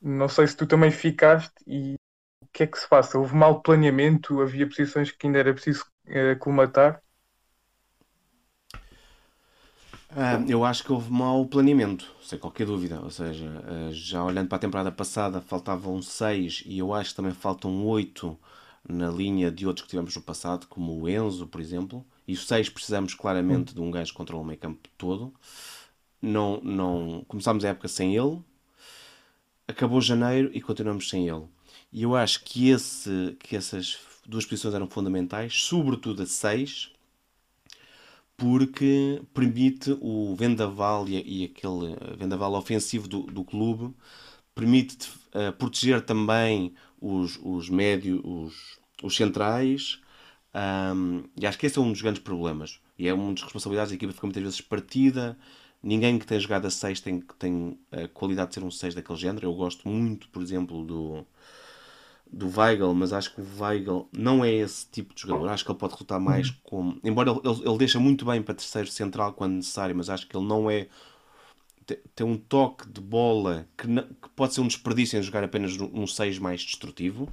[0.00, 1.94] Não sei se tu também ficaste e
[2.42, 3.18] o que é que se passa?
[3.18, 7.02] Houve mau planeamento, havia posições que ainda era preciso eh, colmatar.
[10.16, 13.00] Ah, eu acho que houve mau planeamento, sem qualquer dúvida.
[13.02, 17.16] Ou seja, ah, já olhando para a temporada passada, faltavam 6 e eu acho que
[17.16, 18.38] também faltam 8
[18.88, 22.04] na linha de outros que tivemos no passado, como o Enzo, por exemplo.
[22.28, 25.32] E os 6 precisamos claramente de um gajo que controla o meio campo todo.
[26.22, 28.42] Não, não, começámos a época sem ele,
[29.68, 31.44] acabou janeiro e continuamos sem ele.
[31.92, 36.93] E eu acho que, esse, que essas duas posições eram fundamentais, sobretudo a 6
[38.36, 43.94] porque permite o vendaval e, e aquele vendaval ofensivo do, do clube,
[44.54, 50.00] permite uh, proteger também os, os médios, os, os centrais,
[50.54, 52.80] Um, e acho que esse é um dos grandes problemas.
[52.98, 55.36] E é uma das responsabilidades da equipa fica muitas vezes partida.
[55.82, 59.18] Ninguém que tenha jogado a 6 tem, tem a qualidade de ser um 6 daquele
[59.18, 59.46] género.
[59.48, 61.26] Eu gosto muito, por exemplo, do,
[62.34, 65.48] do Weigl, mas acho que o Weigl não é esse tipo de jogador.
[65.48, 66.98] Acho que ele pode rotar mais como.
[67.04, 70.46] Embora ele, ele, deixa muito bem para terceiro central quando necessário, mas acho que ele
[70.46, 70.88] não é.
[71.86, 75.44] te- Tem um toque de bola que, não- que pode ser um desperdício em jogar
[75.44, 77.28] apenas um 6 mais destrutivo.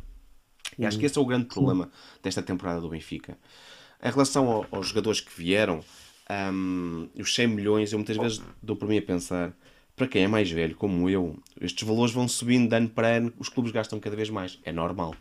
[0.78, 1.90] E acho que esse é o grande problema
[2.24, 3.38] desta temporada do Benfica.
[4.04, 5.84] Em relação ao- aos jogadores que vieram,
[6.54, 9.54] hum, os 100 milhões, eu muitas vezes dou por mim a pensar,
[9.96, 13.34] para quem é mais velho, como eu, estes valores vão subindo de ano para ano,
[13.38, 15.16] os clubes gastam cada vez mais, é normal.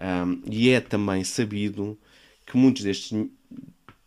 [0.00, 1.98] Hum, e é também sabido
[2.46, 3.26] que muitos destes,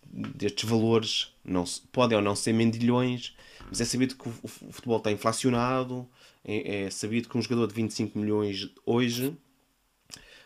[0.03, 3.35] destes valores não, podem ou não ser mendilhões,
[3.67, 6.07] mas é sabido que o, o futebol está inflacionado,
[6.43, 9.35] é, é sabido que um jogador de 25 milhões hoje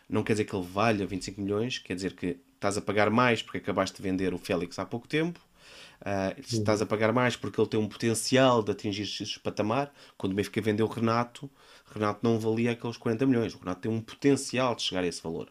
[0.08, 3.42] não quer dizer que ele valha 25 milhões, quer dizer que estás a pagar mais
[3.42, 5.40] porque acabaste de vender o Félix há pouco tempo,
[6.02, 9.92] ah, estás a pagar mais porque ele tem um potencial de atingir esse patamar.
[10.16, 11.50] Quando o Benfica vendeu o Renato,
[11.92, 15.22] Renato não valia aqueles 40 milhões, o Renato tem um potencial de chegar a esse
[15.22, 15.50] valor.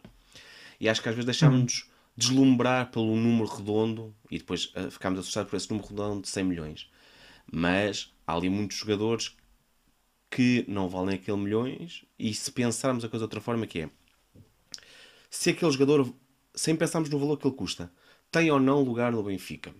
[0.80, 5.50] E acho que às vezes deixámos-nos deslumbrar pelo número redondo e depois ah, ficámos assustados
[5.50, 6.90] por esse número redondo de 100 milhões.
[7.50, 9.36] Mas há ali muitos jogadores
[10.30, 13.90] que não valem aquele milhões e se pensarmos a coisa de outra forma que é
[15.30, 16.12] se aquele jogador,
[16.54, 17.90] sem pensarmos no valor que ele custa,
[18.32, 19.72] tem ou não lugar no Benfica.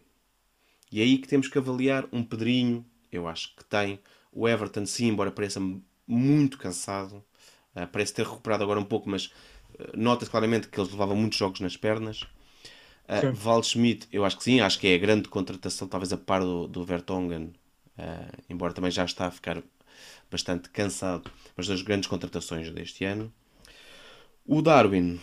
[0.90, 4.00] E é aí que temos que avaliar um Pedrinho, eu acho que tem.
[4.32, 5.60] O Everton, sim, embora pareça
[6.06, 7.24] muito cansado,
[7.74, 9.32] ah, parece ter recuperado agora um pouco, mas
[9.78, 12.22] ah, nota-se claramente que eles levavam muitos jogos nas pernas.
[13.08, 16.16] Uh, Val Schmidt, eu acho que sim, acho que é a grande contratação, talvez a
[16.16, 17.52] par do, do Vertonghen,
[17.98, 19.62] ah, embora também já está a ficar
[20.30, 23.32] bastante cansado, mas das grandes contratações deste ano.
[24.46, 25.20] O Darwin.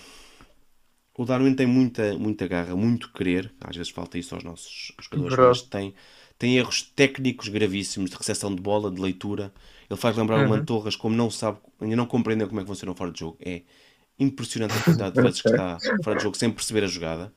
[1.18, 3.52] O Darwin tem muita, muita garra, muito querer.
[3.60, 5.96] Às vezes falta isso aos nossos jogadores, mas tem,
[6.38, 9.52] tem erros técnicos gravíssimos de recepção de bola, de leitura.
[9.90, 12.92] Ele faz lembrar o Mantorras como não sabe, ainda não compreendeu como é que funciona
[12.92, 13.36] o fora de jogo.
[13.44, 13.64] É
[14.20, 17.34] impressionante a quantidade de vezes que está fora de jogo sem perceber a jogada.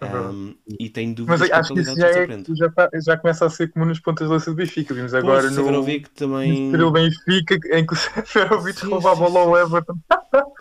[0.00, 3.68] Um, e tem dúvidas Mas acho que isso já, é, já, já começa a ser
[3.72, 4.94] comum nos pontas de lança do Benfica.
[4.94, 6.70] Vimos agora o no, Severovic também.
[6.70, 9.98] no Benfica, em que o Severovic Sim, rouba a bola ao Everton.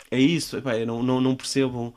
[0.10, 1.94] É isso, epá, não, não, não percebo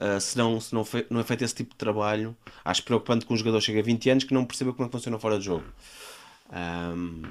[0.00, 2.36] ah, se, não, se não, fe- não é feito esse tipo de trabalho.
[2.64, 4.92] Acho preocupante que um jogador chegue a 20 anos que não perceba como é que
[4.92, 5.64] funciona fora de jogo.
[6.50, 7.22] Ahm,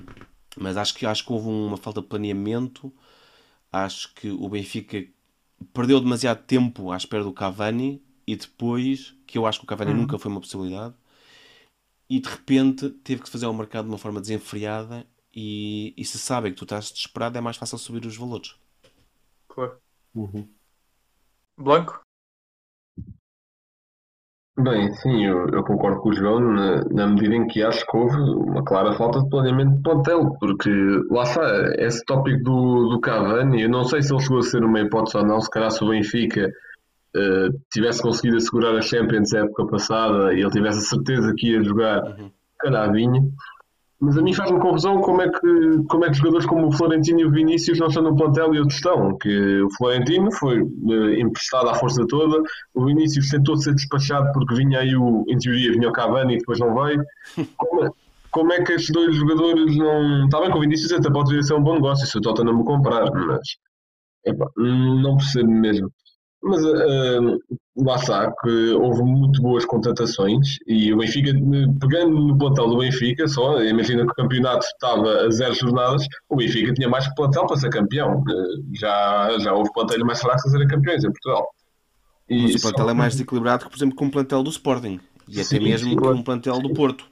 [0.57, 2.93] mas acho que, acho que houve uma falta de planeamento.
[3.71, 5.05] Acho que o Benfica
[5.73, 9.93] perdeu demasiado tempo à espera do Cavani e depois, que eu acho que o Cavani
[9.93, 10.95] nunca foi uma possibilidade,
[12.09, 15.05] e de repente teve que fazer ao mercado de uma forma desenfreada.
[15.33, 18.55] E, e se sabem que tu estás desesperado, é mais fácil subir os valores.
[19.47, 19.81] Claro.
[20.13, 20.55] Uhum.
[21.57, 22.01] Blanco?
[24.61, 27.95] Bem, sim, eu, eu concordo com o João na, na medida em que acho que
[27.97, 30.69] houve uma clara falta de planeamento de plantel, porque
[31.09, 34.63] lá está, esse tópico do, do Cavani, eu não sei se ele chegou a ser
[34.63, 36.51] uma hipótese ou não, se calhar se o Benfica
[37.15, 41.63] eh, tivesse conseguido assegurar a Champions época passada e ele tivesse a certeza que ia
[41.63, 42.91] jogar, Uhum.
[42.91, 43.21] vinha.
[44.01, 47.19] Mas a mim faz-me confusão como é, que, como é que jogadores como o Florentino
[47.19, 49.17] e o Vinícius não estão no plantel e outros estão.
[49.17, 52.41] Que o Florentino foi eh, emprestado à força toda,
[52.73, 56.37] o Vinícius tentou ser despachado porque vinha aí o, em teoria, vinha o Cavani e
[56.37, 57.03] depois não veio.
[57.57, 57.89] Como é,
[58.31, 60.25] como é que estes dois jogadores não.
[60.25, 62.21] Está bem que o Vinícius até pode vir a ser um bom negócio se o
[62.21, 63.57] Tottenham me comprar, mas.
[64.25, 65.91] epá, não percebo mesmo.
[66.41, 67.19] Mas eh,
[67.77, 71.31] lá está, que houve muito boas contratações e o Benfica,
[71.81, 76.35] pegando no plantel do Benfica, só, imagina que o campeonato estava a zero jornadas, o
[76.37, 78.23] Benfica tinha mais plantel para ser campeão.
[78.73, 81.47] Já, já houve plantéis mais fracos a serem campeões em Portugal.
[82.29, 84.49] E Mas o só- plantel é mais desequilibrado que, por exemplo, com o plantel do
[84.49, 84.99] Sporting.
[85.27, 87.05] E Sim, até mesmo sim, com o plantel do Porto.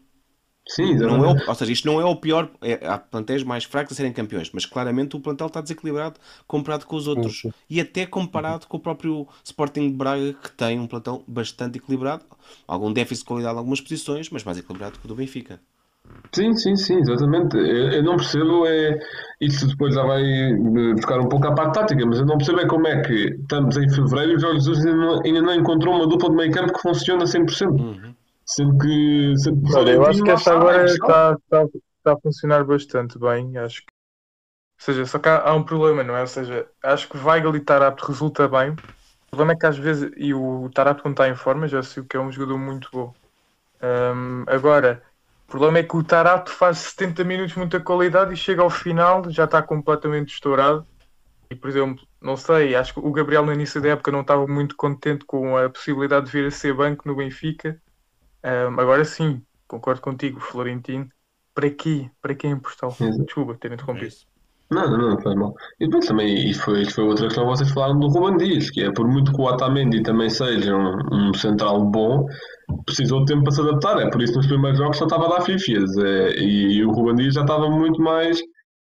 [0.67, 2.49] Sim, Não é o- ou seja, isto não é o pior.
[2.61, 6.85] É, há plantéis mais fracos a serem campeões, mas claramente o plantel está desequilibrado comparado
[6.85, 7.39] com os outros.
[7.41, 7.51] sim.
[7.69, 12.23] E até comparado com o próprio Sporting de Braga, que tem um plantel bastante equilibrado.
[12.67, 15.59] Algum déficit de qualidade em algumas posições, mas mais equilibrado que o do Benfica.
[16.33, 17.57] Sim, sim, sim, exatamente.
[17.57, 18.97] Eu, eu não percebo, é,
[19.41, 22.59] isso depois já vai eh, buscar um pouco à parte tática, mas eu não percebo
[22.59, 25.55] é como é que estamos em fevereiro e o Jorge Jesus ainda não, ainda não
[25.55, 27.81] encontrou uma dupla de meio campo que funciona 100%.
[27.81, 28.13] Uhum.
[28.47, 29.33] Sendo que.
[29.37, 31.63] Sendo que Olha, eu acho que esta está, agora está, está,
[31.97, 33.57] está a funcionar bastante bem.
[33.57, 33.87] Acho que.
[34.79, 36.21] Ou seja, só que há, há um problema, não é?
[36.21, 38.71] Ou seja, acho que Weigl e Tarapto resulta bem.
[38.71, 40.11] O problema é que às vezes.
[40.15, 43.13] E o Tarapto, quando está em forma, já sei que é um jogador muito bom.
[43.81, 45.03] Ahm, agora,
[45.47, 49.29] o problema é que o Tarapto faz 70 minutos muita qualidade e chega ao final,
[49.29, 50.87] já está completamente estourado.
[51.49, 54.45] E, por exemplo, não sei, acho que o Gabriel no início da época não estava
[54.47, 57.81] muito contente com a possibilidade de vir a ser banco no Benfica.
[58.43, 61.09] Ahm, agora sim, concordo contigo, Florentino.
[61.53, 62.11] Para quê?
[62.21, 62.99] Para quem emprestá-lo?
[62.99, 63.25] Exato.
[63.25, 64.05] Desculpa ter É interrompido.
[64.05, 64.27] isso.
[64.69, 65.53] Não, não, não, faz mal.
[65.79, 68.69] E depois também, e foi, isto foi outra questão que vocês falaram do Ruben Dias,
[68.69, 72.25] que é por muito que o Otamendi também seja um, um central bom,
[72.85, 73.99] precisou de tempo para se adaptar.
[74.01, 75.95] É por isso que nos primeiros jogos só estava a dar fifias.
[75.97, 78.39] É, e, e o Ruben Dias já estava muito mais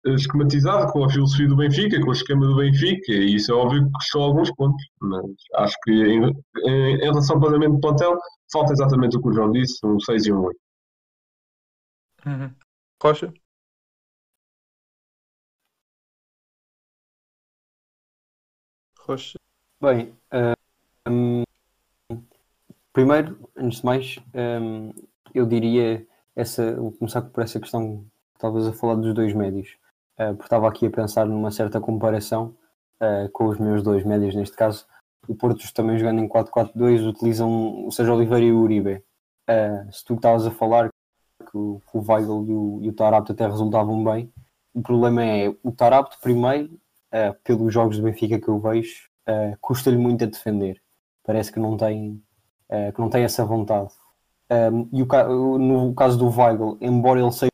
[0.05, 3.85] esquematizado com a filosofia do Benfica, com o esquema do Benfica, e isso é óbvio
[3.85, 4.83] que custou alguns pontos.
[5.01, 6.23] Mas acho que em,
[6.65, 8.17] em, em relação ao planeamento do plantel,
[8.51, 10.59] falta exatamente o que o João disse, um 6 e um 8.
[12.25, 12.55] Uhum.
[13.01, 13.33] Rocha?
[18.99, 19.37] Rocha.
[19.81, 20.15] Bem,
[21.09, 21.43] hum,
[22.93, 24.93] primeiro, antes de mais, hum,
[25.33, 29.75] eu diria essa, vou começar por essa questão que estavas a falar dos dois médios,
[30.19, 32.56] uh, porque estava aqui a pensar numa certa comparação
[33.02, 34.86] uh, com os meus dois médios, neste caso,
[35.28, 39.04] o Porto também jogando em 4-4-2 utilizam o Sérgio Oliveira e o Uribe.
[39.49, 40.89] Uh, se tu estavas a falar
[41.39, 44.32] que o, o Weigl e o, e o Tarapto até resultavam bem,
[44.73, 46.80] o problema é o Tarapto primeiro,
[47.43, 49.08] pelos jogos do Benfica que eu vejo,
[49.62, 50.82] custa-lhe muito a defender.
[51.23, 52.19] Parece que não tem,
[52.95, 53.91] que não tem essa vontade.
[54.52, 57.52] Um, e o, no caso do Weigl, embora ele seja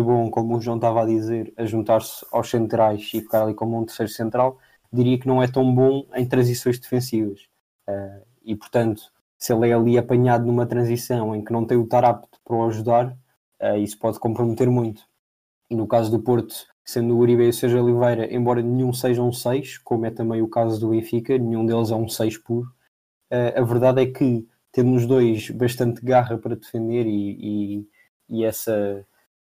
[0.00, 3.76] bom, como o João estava a dizer, a juntar-se aos centrais e ficar ali como
[3.76, 4.58] um terceiro central,
[4.92, 7.48] diria que não é tão bom em transições defensivas.
[7.88, 9.02] Uh, e portanto,
[9.36, 12.64] se ele é ali apanhado numa transição em que não tem o Tarapto para o
[12.68, 13.16] ajudar,
[13.60, 15.02] uh, isso pode comprometer muito.
[15.68, 19.20] E no caso do Porto, sendo o Uribe e o Sérgio Oliveira, embora nenhum seja
[19.20, 22.68] um 6, como é também o caso do Benfica, nenhum deles é um 6 puro,
[23.32, 27.88] uh, a verdade é que tendo os dois bastante garra para defender e, e,
[28.28, 29.04] e essa,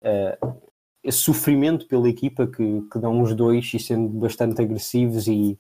[0.03, 0.61] uh,
[1.03, 5.59] esse sofrimento pela equipa que, que dão os dois e sendo bastante agressivos e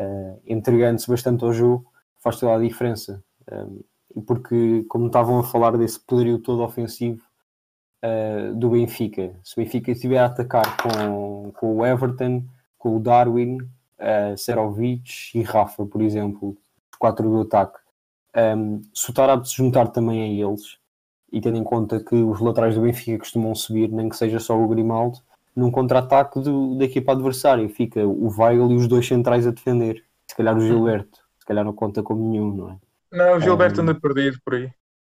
[0.00, 1.86] uh, entregando-se bastante ao jogo,
[2.18, 3.22] faz toda a diferença.
[3.50, 3.80] Um,
[4.16, 7.22] e porque, como estavam a falar desse poderio todo ofensivo
[8.04, 12.44] uh, do Benfica, se o Benfica estiver a atacar com, com o Everton,
[12.78, 16.56] com o Darwin, uh, Serovic e Rafa, por exemplo,
[16.92, 17.78] os quatro do ataque,
[18.56, 20.78] um, se o Tarab se juntar também a eles,
[21.36, 24.56] e tendo em conta que os laterais do Benfica costumam subir, nem que seja só
[24.58, 25.18] o Grimaldo,
[25.56, 26.40] num contra-ataque
[26.78, 30.04] da equipa adversária, fica o Weigl e os dois centrais a defender.
[30.26, 32.76] Se calhar o Gilberto, se calhar não conta como nenhum, não é?
[33.12, 34.70] Não, o Gilberto Um, anda perdido por aí.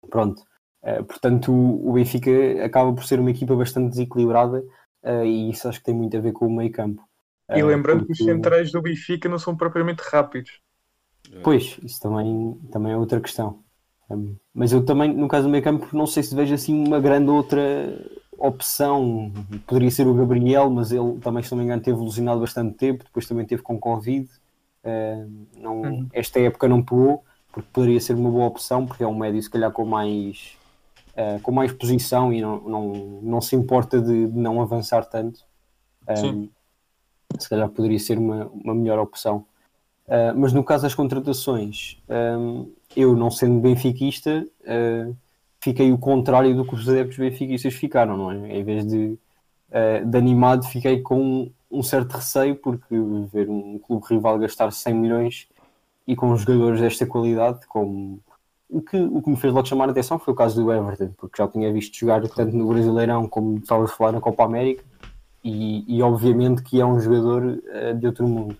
[0.08, 0.42] Pronto.
[0.82, 2.30] Eh, portanto, o, Benfica
[2.64, 4.64] acaba por ser uma equipa bastante desequilibrada
[5.02, 7.02] eh, e isso acho que tem muito a ver com o meio campo.
[7.50, 10.60] E Eh, lembrando que os porque- centrais do Benfica não são propriamente rápidos.
[11.42, 13.58] Pois, isso também, também é outra questão.
[14.10, 16.98] Um, mas eu também, no caso do meio campo, não sei se vejo assim uma
[16.98, 17.60] grande outra
[18.36, 19.30] opção.
[19.66, 23.04] Poderia ser o Gabriel, mas ele também, se não me engano, teve lesionado bastante tempo,
[23.04, 24.28] depois também teve com Covid.
[24.82, 26.08] Uh, não, Uhum.
[26.12, 29.50] Esta época não pegou, porque poderia ser uma boa opção, porque é um médio, se
[29.50, 30.56] calhar, com mais,
[31.12, 32.92] uh, com mais posição e não, não,
[33.22, 35.44] não se importa de, de não avançar tanto.
[36.08, 36.50] Um, Sim.
[37.38, 39.44] se calhar poderia ser uma, uma melhor opção.
[40.10, 45.16] Uh, mas no caso das contratações, um, eu não sendo benfiquista, uh,
[45.60, 48.58] fiquei o contrário do que os adeptos benfiquistas ficaram, não é?
[48.58, 49.16] Em vez de,
[49.70, 52.92] uh, de animado, fiquei com um certo receio, porque
[53.32, 55.48] ver um clube rival gastar 100 milhões
[56.08, 58.18] e com jogadores desta qualidade, como
[58.68, 61.12] o que, o que me fez logo chamar a atenção foi o caso do Everton,
[61.16, 64.82] porque já tinha visto jogar tanto no Brasileirão como estava a falar na Copa América,
[65.44, 68.56] e, e obviamente que é um jogador uh, de outro mundo.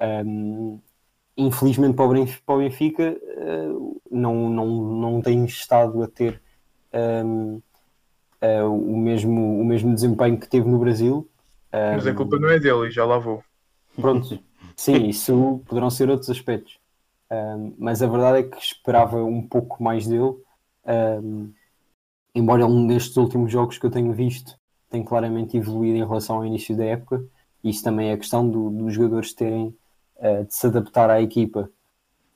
[0.00, 0.78] Um,
[1.36, 2.06] infelizmente para
[2.54, 6.40] o Benfica, uh, não, não, não tem estado a ter
[6.92, 7.60] um,
[8.42, 11.28] uh, o, mesmo, o mesmo desempenho que teve no Brasil.
[11.72, 13.42] Mas a culpa não é dele, e já lá vou.
[13.94, 14.38] Pronto,
[14.74, 16.78] sim, isso poderão ser outros aspectos.
[17.30, 20.34] Um, mas a verdade é que esperava um pouco mais dele.
[21.22, 21.52] Um,
[22.34, 24.58] embora um destes últimos jogos que eu tenho visto
[24.90, 27.22] tenha claramente evoluído em relação ao início da época,
[27.62, 29.76] isso também é a questão do, dos jogadores terem
[30.18, 31.70] uh, de se adaptar à equipa.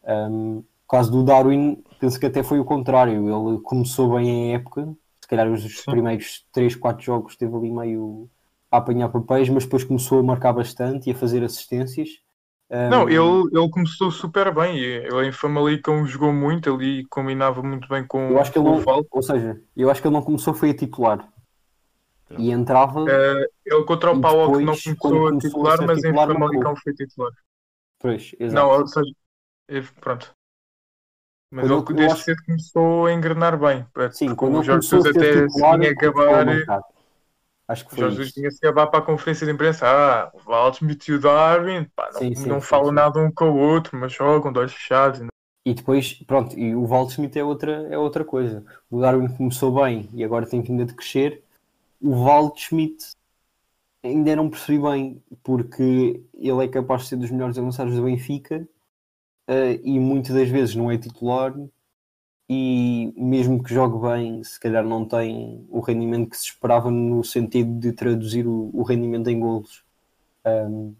[0.04, 3.28] Um, no caso do Darwin, penso que até foi o contrário.
[3.28, 4.88] Ele começou bem a época,
[5.20, 8.28] se calhar os primeiros 3, 4 jogos esteve ali meio
[8.70, 12.20] a apanhar papéis, mas depois começou a marcar bastante e a fazer assistências.
[12.70, 14.78] Um, Não, ele, ele começou super bem.
[14.78, 18.76] Ele em Famalicão jogou muito, ali combinava muito bem com, eu acho que ele não,
[18.76, 19.04] o Val.
[19.10, 21.28] ou seja, eu acho que ele não começou foi a titular.
[22.38, 25.87] E entrava, Eh, ele contra o Paulo depois, não começou a começou a titular, ser
[25.87, 27.33] mas titular, em Famalicão foi titular.
[28.03, 28.55] Pois, exato.
[28.69, 29.15] Não, ou seja,
[30.00, 30.35] pronto.
[31.50, 33.87] Mas Quando ele desde acho- cedo começou a engrenar bem.
[34.13, 36.83] Sim, porque quando a todos ser até titular, se vinha começou a acabar.
[37.69, 39.87] Acho que O foi Jorge Jesus tinha se abar para a conferência de imprensa.
[39.87, 42.94] Ah, o Waldschmidt e o Darwin, pá, não, Sim, sim, não sim, falam sim.
[42.94, 45.21] nada um com o outro, mas jogam de olhos fechados.
[45.65, 48.65] E depois, pronto, e o Waldschmidt é outra, é outra coisa.
[48.90, 51.42] O Darwin começou bem e agora tem vindo a decrescer.
[52.00, 53.13] O Waldschmidt
[54.03, 58.67] ainda não percebi bem, porque ele é capaz de ser dos melhores avançados do Benfica
[59.46, 61.55] eh, e muitas das vezes não é titular
[62.48, 67.23] e mesmo que jogue bem, se calhar não tem o rendimento que se esperava no
[67.25, 69.85] sentido de traduzir o, o rendimento em golos.
[70.44, 70.94] Um,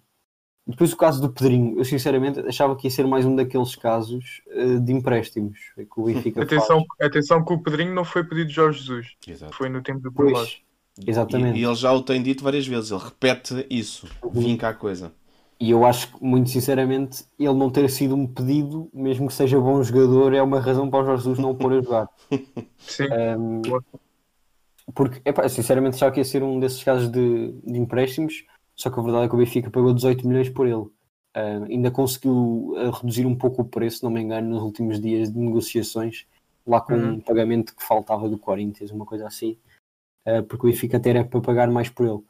[0.67, 4.41] depois o caso do Pedrinho, eu sinceramente achava que ia ser mais um daqueles casos
[4.47, 7.11] eh, de empréstimos que o Benfica Atenção, faz.
[7.11, 9.17] atenção que o Pedrinho não foi pedido de Jorge Jesus.
[9.27, 9.55] Exato.
[9.57, 10.65] Foi no tempo do Prolage.
[11.07, 11.59] Exatamente.
[11.59, 14.07] E, e ele já o tem dito várias vezes, ele repete isso.
[14.33, 15.13] Vim cá a coisa.
[15.61, 19.61] E eu acho que, muito sinceramente, ele não ter sido um pedido, mesmo que seja
[19.61, 22.09] bom jogador, é uma razão para o Jorge Jesus não o pôr a jogar.
[22.79, 23.05] Sim.
[23.39, 23.63] Um,
[24.93, 28.99] porque, epá, sinceramente, já que ia ser um desses casos de, de empréstimos, só que
[28.99, 30.77] a verdade é que o Benfica pagou 18 milhões por ele.
[30.77, 35.01] Uh, ainda conseguiu uh, reduzir um pouco o preço, se não me engano, nos últimos
[35.01, 36.27] dias de negociações,
[36.67, 37.13] lá com Uhum.
[37.13, 39.57] um pagamento que faltava do Corinthians, uma coisa assim,
[40.27, 42.23] uh, porque o Benfica até era para pagar mais por ele.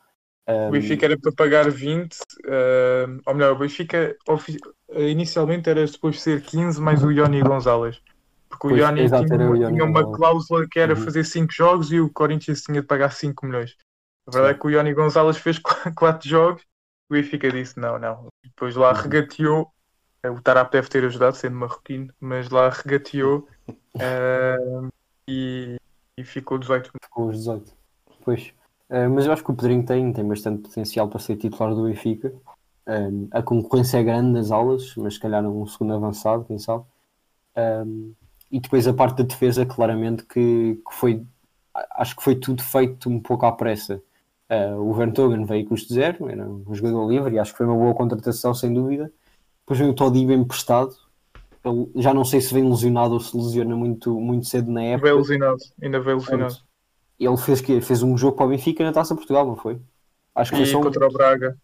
[0.48, 2.16] Um, O Benfica era para pagar 20,
[2.46, 4.16] eh, ou melhor, o Benfica
[4.90, 8.00] eh, inicialmente era suposto ser 15 mais o Ioni Gonzalez.
[8.48, 10.16] Porque o Pois, tinha, o uma- Ioni tinha uma Gonzalez.
[10.16, 11.00] cláusula que era Uhum.
[11.00, 13.76] fazer 5 jogos e o Corinthians tinha de pagar 5 milhões.
[14.26, 15.58] A verdade é que o Ioni Gonzalez fez
[15.94, 16.62] 4 jogos
[17.08, 18.28] o Benfica disse não, não.
[18.44, 19.00] Depois lá Uhum.
[19.02, 19.68] regateou.
[20.24, 23.46] eh, O Tarap deve ter ajudado, sendo marroquino, mas lá regateou
[24.00, 24.56] eh,
[25.28, 25.76] e,
[26.18, 27.72] e ficou 18 com os 18.
[28.24, 28.52] Pois.
[28.92, 31.84] Eh, mas eu acho que o Pedrinho tem, tem bastante potencial para ser titular do
[31.84, 32.32] Benfica.
[32.86, 36.84] Um, a concorrência é grande nas aulas, mas se calhar um segundo avançado, quem sabe.
[37.56, 38.12] Um,
[38.50, 41.24] e depois a parte da defesa, claramente, que, que foi.
[41.92, 44.02] Acho que foi tudo feito um pouco à pressa.
[44.50, 47.76] Uh, o Vertogen veio custo zero, era um jogador livre e acho que foi uma
[47.76, 49.10] boa contratação, sem dúvida.
[49.60, 50.94] Depois veio o Todibo emprestado.
[51.64, 55.04] Ele, já não sei se vem lesionado ou se lesiona muito, muito cedo na época.
[55.04, 56.56] Veio alucinado, ainda veio alucinado.
[57.26, 59.80] Ele fez que fez um jogo para o Benfica na Taça Portugal, não foi?
[60.34, 60.82] Acho que foi E só um...
[60.82, 61.56] contra o Braga,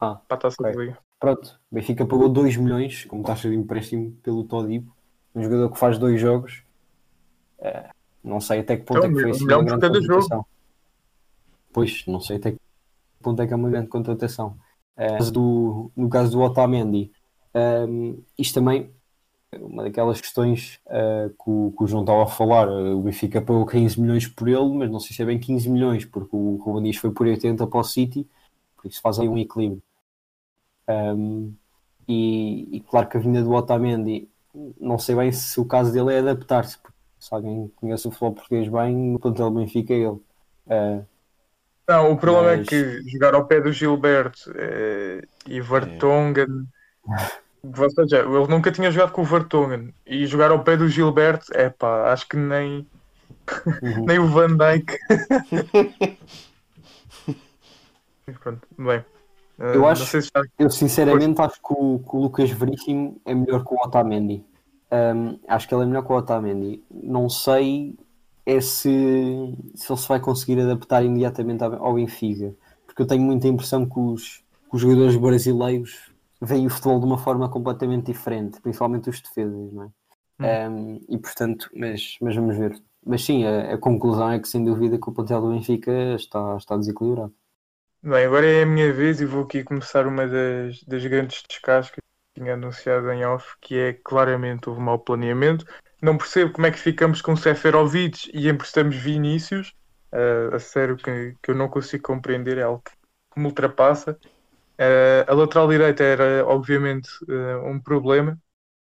[0.00, 0.72] Ah, para a taça ok.
[0.72, 0.98] da Liga.
[1.18, 4.94] Pronto, o Benfica pagou 2 milhões como taxa de empréstimo pelo Todibo,
[5.34, 6.64] um jogador que faz dois jogos.
[7.58, 7.90] Eh,
[8.24, 10.46] não sei até que ponto Então, é que foi um assim uma grande contratação.
[11.72, 12.58] Pois, não sei até que
[13.22, 14.58] ponto é que é uma grande contratação.
[15.18, 17.12] Mas do, no caso do Otamendi,
[17.54, 18.94] ehm, isto também
[19.60, 22.68] uma daquelas questões eh, que, o, que o João estava a falar.
[22.68, 25.68] Eh, o Benfica pagou 15 milhões por ele, mas não sei se é bem 15
[25.68, 28.26] milhões, porque o Ruben Dias foi por 80 para o City,
[28.76, 29.82] por isso faz aí um equilíbrio.
[30.88, 31.54] Um,
[32.08, 34.28] e, e claro que a vinda do Otamendi,
[34.80, 38.34] não sei bem se o caso dele é adaptar-se, porque se alguém conhece o futebol
[38.34, 40.20] português bem, no plantel do Benfica é ele.
[40.66, 41.04] Uh,
[41.88, 46.66] Não, o problema Mas- é que jogar ao pé do Gilberto eh, e Vertonghen.
[47.64, 51.46] Ou seja, ele nunca tinha jogado com o Vertonghen e jogar ao pé do Gilberto,
[51.54, 52.86] é pá, acho que nem,
[53.82, 54.04] Uhum.
[54.06, 54.98] nem o Van Dijk.
[58.42, 59.04] Pronto, bem.
[59.58, 63.34] Eh, Eu acho- se já- eu sinceramente acho que o, que o Lucas Veríssimo é
[63.34, 64.44] melhor que o Otamendi.
[64.90, 66.82] Um, acho que ele é melhor que o Otamendi.
[66.90, 67.96] Não sei
[68.44, 68.90] é se,
[69.74, 72.54] se ele se vai conseguir adaptar imediatamente ao ao Benfica,
[72.86, 76.11] porque eu tenho muita impressão que os, que os jogadores brasileiros
[76.42, 79.88] veem o futebol de uma forma completamente diferente, principalmente os defesas, não é?
[80.68, 82.76] Um, e portanto, mas, mas vamos ver.
[83.04, 86.56] Mas sim, a, a conclusão é que sem dúvida que o plantel do Benfica está,
[86.56, 87.32] está desequilibrado.
[88.02, 92.02] Bem, agora é a minha vez e vou aqui começar uma das, das grandes descascas
[92.34, 95.64] que tinha anunciado em off, que é claramente houve mau planeamento.
[96.00, 99.72] Não percebo como é que ficamos com Seferovic e emprestamos Vinícius.
[100.12, 104.18] Uh, a sério que, que eu não consigo compreender, é algo que me ultrapassa.
[104.78, 108.38] Uh, a lateral direita era obviamente uh, um problema,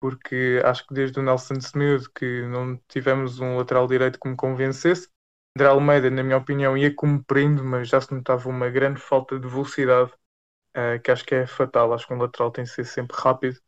[0.00, 4.36] porque acho que desde o Nelson Semedo que não tivemos um lateral direito que me
[4.36, 5.08] convencesse.
[5.56, 9.46] André Almeida, na minha opinião, ia cumprindo, mas já se notava uma grande falta de
[9.46, 10.10] velocidade,
[10.74, 11.92] eh, que acho que é fatal.
[11.94, 13.60] Acho que um lateral tem de ser sempre rápido.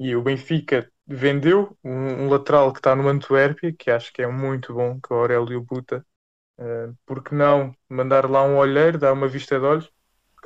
[0.00, 4.26] E o Benfica vendeu um, um lateral que está no Antuérpia, que acho que é
[4.28, 6.06] muito bom, que é o Aurélio Buta.
[6.58, 9.92] Uh, porque não mandar lá um olheiro, dar uma vista de olhos?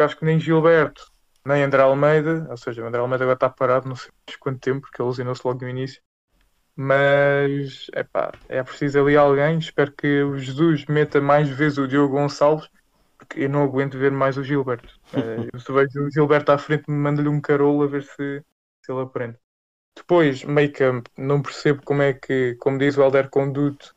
[0.00, 1.12] Porque acho que nem Gilberto,
[1.44, 4.80] nem André Almeida, ou seja, o André Almeida agora está parado, não sei quanto tempo,
[4.80, 6.00] porque ele lesionou-se logo no início.
[6.74, 9.58] Mas epá, é preciso ali alguém.
[9.58, 12.66] Espero que o Jesus meta mais vezes o Diogo Gonçalves,
[13.18, 14.88] porque eu não aguento ver mais o Gilberto.
[15.12, 18.42] Eh, eu se vejo o Gilberto à frente, me mando-lhe um carolo a ver se,
[18.82, 19.36] se ele aprende.
[19.94, 23.94] Depois, meio campo, não percebo como é que, como diz o Alder Conduto,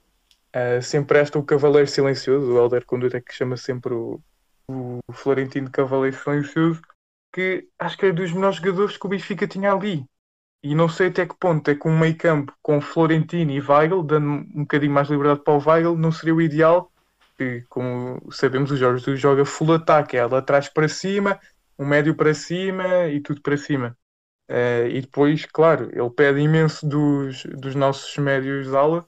[0.56, 4.22] Uh, sempre esta o Cavaleiro Silencioso, o Helder Conduta que chama sempre o,
[4.68, 6.82] o Florentino Cavaleiro Silencioso,
[7.32, 10.06] que acho que é dos melhores jogadores que o Benfica tinha ali.
[10.64, 14.02] E não sei até que ponto é que um meio campo com Florentino e Weigl,
[14.02, 16.90] dando um bocadinho mais liberdade para o Weigl, não seria o ideal.
[17.38, 21.40] Que, como sabemos, o Jorge joga full ataque, é lá atrás para cima,
[21.78, 23.98] um médio para cima e tudo para cima.
[24.50, 29.00] Uh, e depois, claro, ele pede imenso dos, dos nossos médios de ala,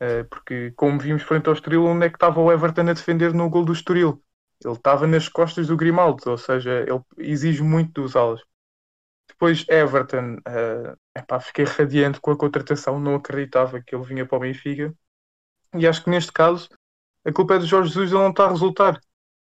[0.00, 3.34] uh, porque como vimos frente ao Estoril, onde é que estava o Everton a defender
[3.34, 4.22] no gol do Estoril?
[4.64, 8.40] Ele estava nas costas do Grimaldo, ou seja, ele exige muito dos alas.
[9.28, 14.36] Depois Everton, uh, epá, fiquei radiante com a contratação, não acreditava que ele vinha para
[14.36, 14.94] o Benfica.
[15.74, 16.68] E acho que neste caso
[17.26, 19.00] a culpa é do Jorge Jesus, ele não está a resultar.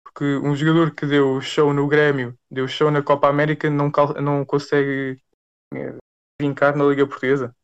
[0.04, 3.90] Porque um jogador que deu show no Grêmio, deu show na Copa América, não,
[4.20, 5.20] não consegue
[5.74, 5.96] eh,
[6.40, 7.54] brincar na Liga Portuguesa.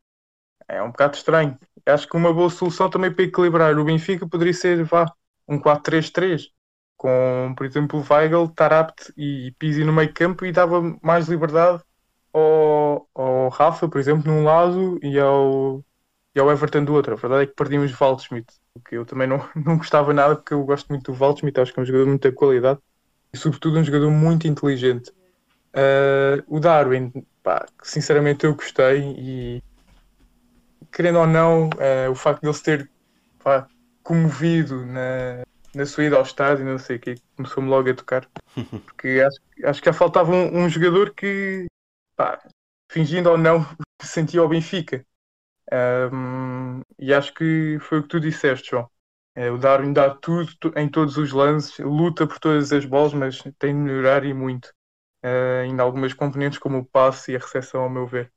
[0.69, 1.59] É um bocado estranho.
[1.87, 5.13] Acho que uma boa solução também para equilibrar o Benfica poderia ser vá,
[5.49, 6.54] um 4-3-3
[7.05, 11.83] com, por exemplo, Weigl, Tarapt e Pizzi no meio campo e dava mais liberdade
[12.33, 15.85] ao, ao Rafa, por exemplo, num lado e ao,
[16.35, 17.13] e ao Everton do outro.
[17.13, 20.55] A verdade é que perdíamos Waldschmidt, o que eu também não, não gostava nada, porque
[20.55, 22.81] eu gosto muito do Waldschmidt, acho que é um jogador de muita qualidade
[23.35, 25.11] e, sobretudo, um jogador muito inteligente.
[25.75, 29.63] Uh, o Darwin, pá, sinceramente, eu gostei e,
[30.91, 32.91] querendo ou não, uh, o facto de ele se ter
[33.43, 33.69] pá,
[34.03, 35.44] comovido na,
[35.77, 38.29] na sua ida ao estádio, não sei o que, começou-me logo a tocar.
[38.87, 41.67] Porque acho, acho que já faltava um, um jogador que,
[42.17, 42.41] pá,
[42.91, 43.67] fingindo ou não,
[44.03, 45.05] sentia o Benfica.
[46.13, 48.89] Um, e acho que foi o que tu disseste, João.
[49.37, 53.43] É, o Darwin dá tudo em todos os lances, luta por todas as bolas, mas
[53.59, 54.69] tem de melhorar e muito.
[55.25, 58.33] Uh, ainda algumas componentes como o passe e a recepção, ao meu ver.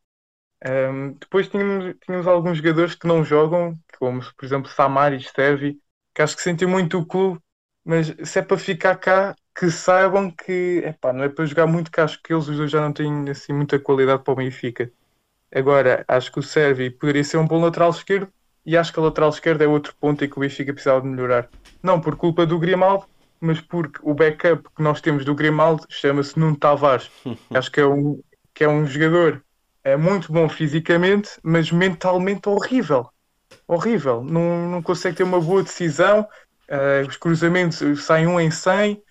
[0.65, 5.79] Um, depois tínhamos, tínhamos alguns jogadores que não jogam, como por exemplo Samar e Stevi,
[6.17, 7.39] que acho que sentiu muito o clube,
[7.85, 11.91] mas se é para ficar cá, que saibam que epá, não é para jogar muito
[11.91, 14.91] cá, acho que eles os dois já não têm assim, muita qualidade para o Benfica.
[15.53, 18.29] Agora, acho que o Servi poderia ser um bom lateral esquerdo
[18.65, 21.07] e acho que a lateral esquerda é outro ponto em que o Benfica precisava de
[21.07, 21.49] melhorar.
[21.83, 23.05] Não por culpa do Grimaldo,
[23.39, 27.11] mas porque o backup que nós temos do Grimaldo chama-se Nuno Tavares.
[27.53, 28.19] acho que é um,
[28.55, 29.43] que é um jogador
[29.83, 33.07] é muito bom fisicamente, mas mentalmente horrível
[33.67, 34.23] horrível.
[34.23, 36.27] Não, não consegue ter uma boa decisão.
[36.69, 39.01] Uh, os cruzamentos saem um em 100,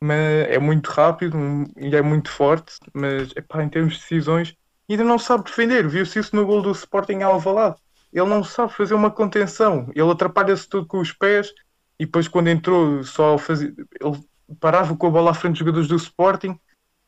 [0.00, 1.36] mas é muito rápido
[1.76, 2.78] e é muito forte.
[2.92, 4.54] Mas epá, em termos de decisões,
[4.88, 5.88] ainda não sabe defender.
[5.88, 7.76] Viu-se isso no gol do Sporting Alvalade.
[8.12, 9.90] Ele não sabe fazer uma contenção.
[9.94, 11.52] Ele atrapalha-se tudo com os pés
[11.98, 14.20] e depois quando entrou só fazia, ele
[14.60, 16.58] parava com a bola à frente dos jogadores do Sporting.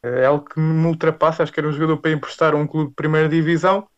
[0.03, 1.43] É algo que me ultrapassa.
[1.43, 3.89] Acho que era um jogador para emprestar a um clube de primeira divisão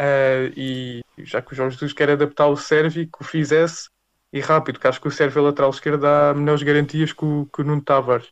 [0.00, 3.88] Uh, e já que o Jorge Jesus quer adaptar o Sérvio, que o fizesse
[4.32, 7.62] e rápido, que acho que o Sérvio lateral esquerdo dá melhores garantias que o, que
[7.62, 8.30] o Nuno Tavares.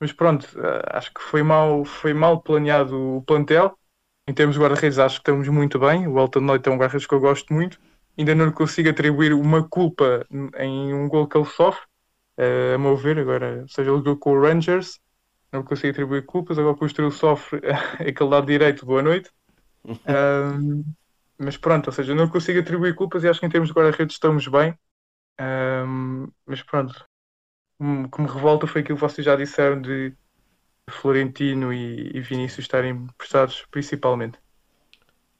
[0.00, 3.76] Mas pronto, uh, acho que foi mal, foi mal planeado o plantel.
[4.28, 6.06] Em termos de guarda-redes, acho que estamos muito bem.
[6.06, 7.80] O Elton Leite é um guarda-redes que eu gosto muito.
[8.16, 10.26] Ainda não lhe consigo atribuir uma culpa
[10.58, 11.82] em um gol que ele sofre,
[12.38, 13.18] uh, a meu ver.
[13.18, 15.00] Agora, seja, ele jogou com o Rangers,
[15.52, 16.58] não consigo atribuir culpas.
[16.58, 17.60] Agora que o Estrela sofre
[17.98, 19.30] aquele lado direito, boa noite.
[19.88, 20.84] Um,
[21.38, 24.16] mas pronto, ou seja, não consigo atribuir culpas e acho que em termos de guarda-redes
[24.16, 24.76] estamos bem.
[25.40, 27.04] Um, mas pronto,
[27.78, 30.12] o que me revolta foi aquilo que vocês já disseram de
[30.90, 34.38] Florentino e, e Vinícius estarem prestados principalmente.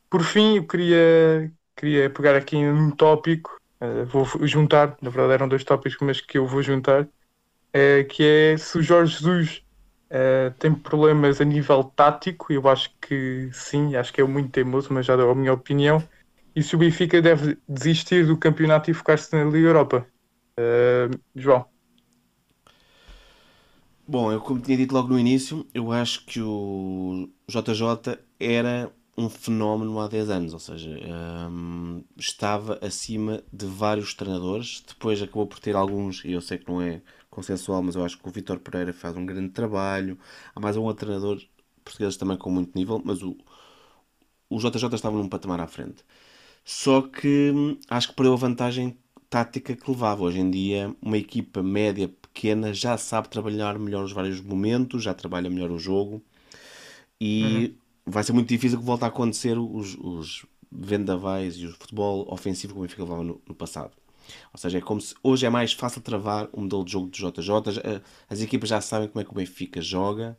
[0.09, 5.49] Por fim, eu queria, queria pegar aqui um tópico, uh, vou juntar, na verdade eram
[5.49, 9.67] dois tópicos, mas que eu vou juntar, uh, que é se o Jorge Jesus
[10.11, 14.92] Uh, tem problemas a nível tático, eu acho que sim, acho que é muito teimoso,
[14.92, 16.02] mas já dou a minha opinião.
[16.56, 20.06] E se o Benfica deve desistir do campeonato e focar-se na Liga Europa?
[20.59, 21.66] Uh, João.
[24.06, 29.28] Bom, eu como tinha dito logo no início, eu acho que o JJ era um
[29.28, 30.88] fenómeno há 10 anos, ou seja,
[31.50, 36.68] um, estava acima de vários treinadores, depois acabou por ter alguns, e eu sei que
[36.68, 40.18] não é consensual, mas eu acho que o Vitor Pereira faz um grande trabalho.
[40.54, 41.42] Há mais um outro treinador
[41.84, 43.36] português também com muito nível, mas o,
[44.50, 46.04] o JJ estava num patamar à frente.
[46.64, 48.98] Só que hum, acho que perdeu a vantagem
[49.30, 50.24] tática que levava.
[50.24, 55.14] Hoje em dia, uma equipa média, pequena, já sabe trabalhar melhor os vários momentos, já
[55.14, 56.22] trabalha melhor o jogo
[57.20, 57.74] e
[58.06, 58.12] uhum.
[58.12, 62.74] vai ser muito difícil que volte a acontecer os, os vendavais e o futebol ofensivo
[62.74, 63.92] como o Benfica levava no, no passado.
[64.52, 67.16] Ou seja, é como se hoje é mais fácil travar o modelo de jogo do
[67.16, 67.80] JJ.
[67.82, 70.36] Eh, as equipas já sabem como é que o Benfica joga.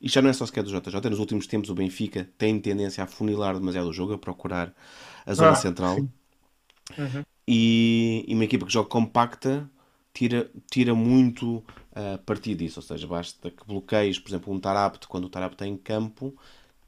[0.00, 1.10] E já não é só sequer do JJ.
[1.10, 4.74] Nos últimos tempos o Benfica tem tendência a funilar demasiado o jogo, a procurar
[5.26, 5.98] a zona ah, central.
[6.98, 7.24] Uhum.
[7.48, 9.68] e, e uma equipa que joga compacta
[10.14, 12.78] tira, tira muito uh, partido disso.
[12.78, 16.34] Ou seja, basta que bloqueies, por exemplo, um Tarapte quando o Tarapte está em campo,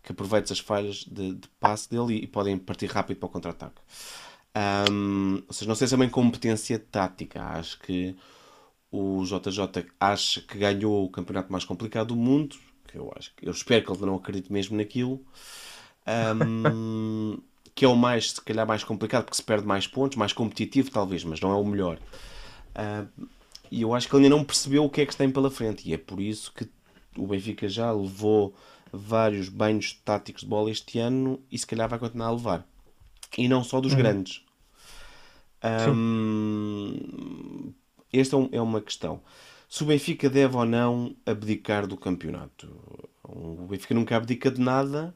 [0.02, 3.30] que aproveites as falhas de, de passe dele e, e, podem partir rápido para o
[3.30, 3.80] contra-ataque.
[4.56, 7.42] Um, ou seja, não sei se é uma incompetência tática.
[7.42, 8.16] Acho que
[8.90, 12.56] o JJ acha que ganhou o campeonato mais complicado do mundo.
[12.88, 15.20] Que eu acho eu espero que ele não acredite mesmo naquilo.
[16.06, 17.38] Um,
[17.74, 20.90] que é o mais, se calhar, mais complicado porque se perde mais pontos, mais competitivo,
[20.90, 21.98] talvez, mas não é o melhor.
[22.74, 23.28] Uh,
[23.70, 25.86] e eu acho que ele ainda não percebeu o que é que tem pela frente,
[25.86, 26.66] e é por isso que
[27.18, 28.54] o Benfica já levou
[28.90, 32.66] vários banhos táticos de bola este ano e se calhar vai continuar a levar.
[33.36, 33.98] E não só dos uhum.
[33.98, 34.45] grandes.
[35.64, 37.72] Um,
[38.12, 39.22] esta é, é uma questão.
[39.68, 42.68] Se o Benfica deve ou não abdicar do campeonato.
[43.24, 45.14] O Benfica nunca abdica de nada,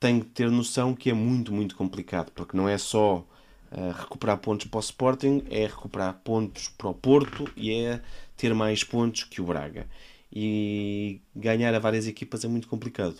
[0.00, 4.38] tem que ter noção que é muito, muito complicado, porque não é só uh, recuperar
[4.38, 8.02] pontos para o Sporting, é recuperar pontos para o Porto e é
[8.36, 9.86] ter mais pontos que o Braga.
[10.32, 13.16] E ganhar a várias equipas é muito complicado.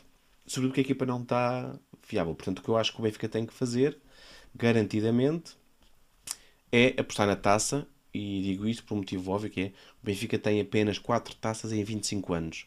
[0.47, 1.79] Sobretudo que a equipa não está
[2.09, 2.35] viável.
[2.35, 3.99] Portanto, o que eu acho que o Benfica tem que fazer,
[4.55, 5.57] garantidamente,
[6.71, 7.87] é apostar na taça.
[8.13, 9.67] E digo isto por um motivo óbvio, que é
[10.03, 12.67] o Benfica tem apenas 4 taças em 25 anos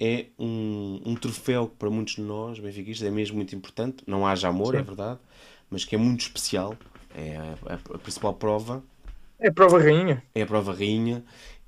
[0.00, 4.02] é um, um troféu que para muitos de nós, benfiquistas, é mesmo muito importante.
[4.06, 4.80] Não haja amor, Sim.
[4.80, 5.20] é verdade,
[5.70, 6.76] mas que é muito especial.
[7.14, 8.82] É a, a, a, principal prova.
[9.38, 10.22] É a prova rainha.
[10.34, 11.24] É a prova rainha.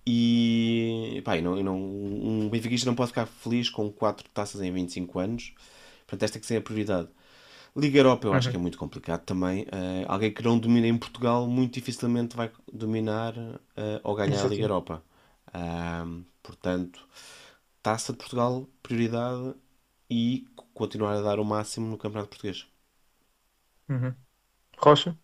[0.06, 5.18] E, pá, não, não, um benfiquista não pode ficar feliz com 4 taças em 25
[5.18, 5.54] anos.
[6.06, 7.08] Portanto, esta é que ser a prioridade.
[7.76, 8.36] Liga Europa eu uhum.
[8.38, 9.64] acho que é muito complicado também.
[9.64, 14.48] Uh, alguém que não domina em Portugal muito dificilmente vai dominar uh, ou ganhar a
[14.48, 15.02] Liga Europa.
[15.48, 17.06] Uh, portanto,
[17.82, 19.54] Taça de Portugal, prioridade
[20.10, 22.66] e continuar a dar o máximo no Campeonato Português.
[23.88, 24.14] Uhum.
[24.78, 25.16] Rocha?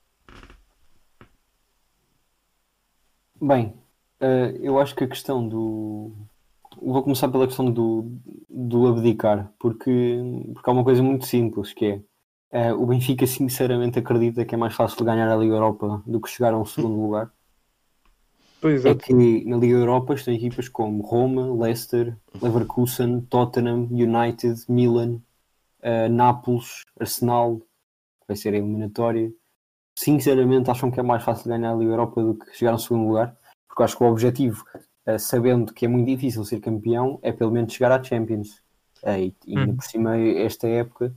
[3.41, 3.75] Bem,
[4.21, 6.13] uh, eu acho que a questão do.
[6.81, 8.17] Vou começar pela questão do,
[8.49, 10.21] do abdicar, porque,
[10.55, 12.03] porque há uma coisa muito simples que é
[12.53, 16.31] uh, o Benfica sinceramente acredita que é mais fácil ganhar a Liga Europa do que
[16.31, 17.31] chegar a um segundo lugar.
[18.61, 19.13] Pois é que
[19.45, 25.21] na Liga Europa estão equipas como Roma, Leicester, Leverkusen, Tottenham, United, Milan,
[25.81, 27.61] uh, Nápoles, Arsenal,
[28.29, 29.33] vai ser a eliminatória.
[29.99, 33.09] Sinceramente, acham que é mais fácil ganhar a Liga Europa do que chegar ao segundo
[33.09, 33.37] lugar,
[33.67, 34.65] porque acho que o objetivo,
[35.09, 38.63] uh, sabendo que é muito difícil ser campeão, é pelo menos chegar à Champions.
[39.03, 39.77] Uh, e ainda hum.
[39.77, 41.13] por cima, esta época,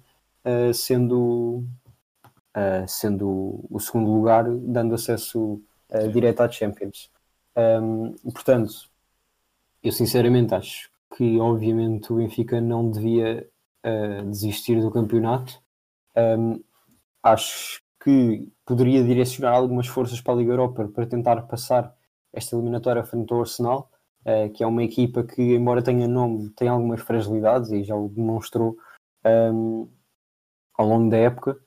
[0.73, 1.63] sendo,
[2.87, 5.61] sendo o segundo lugar, dando acesso
[6.11, 7.09] direto à Champions.
[7.55, 8.73] Um, portanto,
[9.81, 13.47] eu sinceramente acho que, obviamente, o Benfica não devia
[13.85, 15.61] uh, desistir do campeonato.
[16.17, 16.61] Um,
[17.23, 21.95] acho que poderia direcionar algumas forças para a Liga Europa para tentar passar
[22.33, 23.89] esta eliminatória frente ao Arsenal,
[24.25, 28.09] uh, que é uma equipa que, embora tenha nome, tem algumas fragilidades e já o
[28.09, 28.75] demonstrou
[29.25, 29.87] um,
[30.77, 31.57] ao longo da época.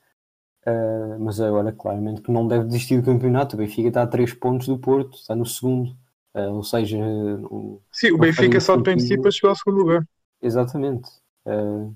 [0.67, 3.55] Uh, mas agora, claramente, que não deve desistir do campeonato.
[3.55, 5.91] O Benfica está a 3 pontos do Porto, está no segundo.
[6.33, 9.79] Uh, ou seja, um, Sim, o Benfica só depende de si para chegar ao segundo
[9.79, 10.07] lugar.
[10.41, 11.09] Exatamente.
[11.45, 11.95] Uh,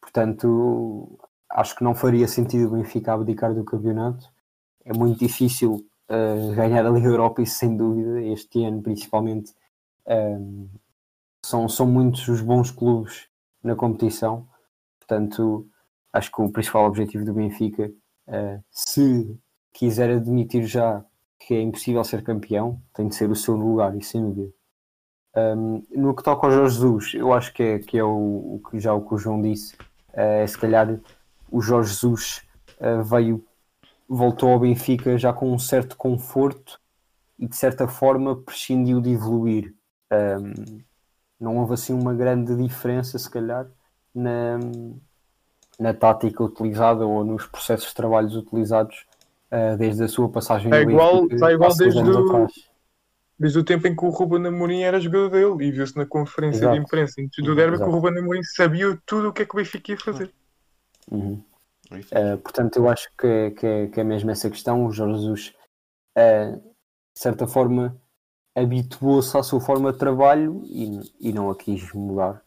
[0.00, 1.18] portanto,
[1.50, 4.26] acho que não faria sentido o Benfica abdicar do campeonato.
[4.84, 5.86] É muito difícil
[6.56, 8.22] ganhar a Liga Europa, isso sem dúvida.
[8.22, 9.52] Este ano, principalmente,
[11.44, 13.28] são, são muitos os bons clubes
[13.62, 14.48] na competição.
[14.98, 15.68] Portanto,
[16.12, 17.92] acho que o principal objetivo do Benfica,
[18.28, 19.38] uh, se
[19.72, 21.04] quiser admitir já
[21.38, 24.52] que é impossível ser campeão, tem de ser o seu lugar, e sem dúvida.
[25.36, 28.80] Um, no que toca ao Jorge Jesus, eu acho que é, que é o, que
[28.80, 30.98] já o que o João disse, uh, é se calhar
[31.50, 32.42] o Jorge Jesus
[32.80, 33.44] uh, veio,
[34.08, 36.80] voltou ao Benfica já com um certo conforto
[37.38, 39.74] e de certa forma prescindiu de evoluir.
[40.12, 40.82] Um,
[41.38, 43.70] não houve assim uma grande diferença, se calhar,
[44.12, 44.58] na,
[45.78, 49.06] na tática utilizada ou nos processos de trabalhos utilizados
[49.52, 52.48] uh, desde a sua passagem é igual, Está igual desde o,
[53.38, 56.60] desde o tempo em que o Ruben Amorim era jogador dele e viu-se na conferência
[56.60, 56.74] Exato.
[56.74, 59.54] de imprensa antes do derby que o Ruben Amorim sabia tudo o que é que
[59.54, 60.32] o Benfica ia fazer.
[61.10, 61.42] Uhum.
[61.90, 64.84] Uh, portanto, eu acho que é, que, é, que é mesmo essa questão.
[64.84, 65.54] O Jorge Jesus,
[66.18, 67.96] uh, de certa forma,
[68.54, 72.42] habituou-se à sua forma de trabalho e, e não a quis mudar.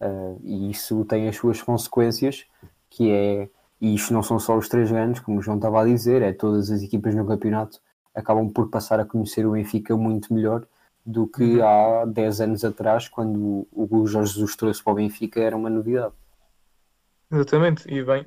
[0.00, 2.46] Uh, e isso tem as suas consequências
[2.94, 3.48] que é,
[3.80, 6.32] e isto não são só os três grandes, como o João estava a dizer, é
[6.32, 7.80] todas as equipas no campeonato
[8.14, 10.64] acabam por passar a conhecer o Benfica muito melhor
[11.04, 11.66] do que uhum.
[11.66, 16.14] há 10 anos atrás, quando o Jorge Jesus trouxe para o Benfica, era uma novidade.
[17.30, 18.26] Exatamente, e bem,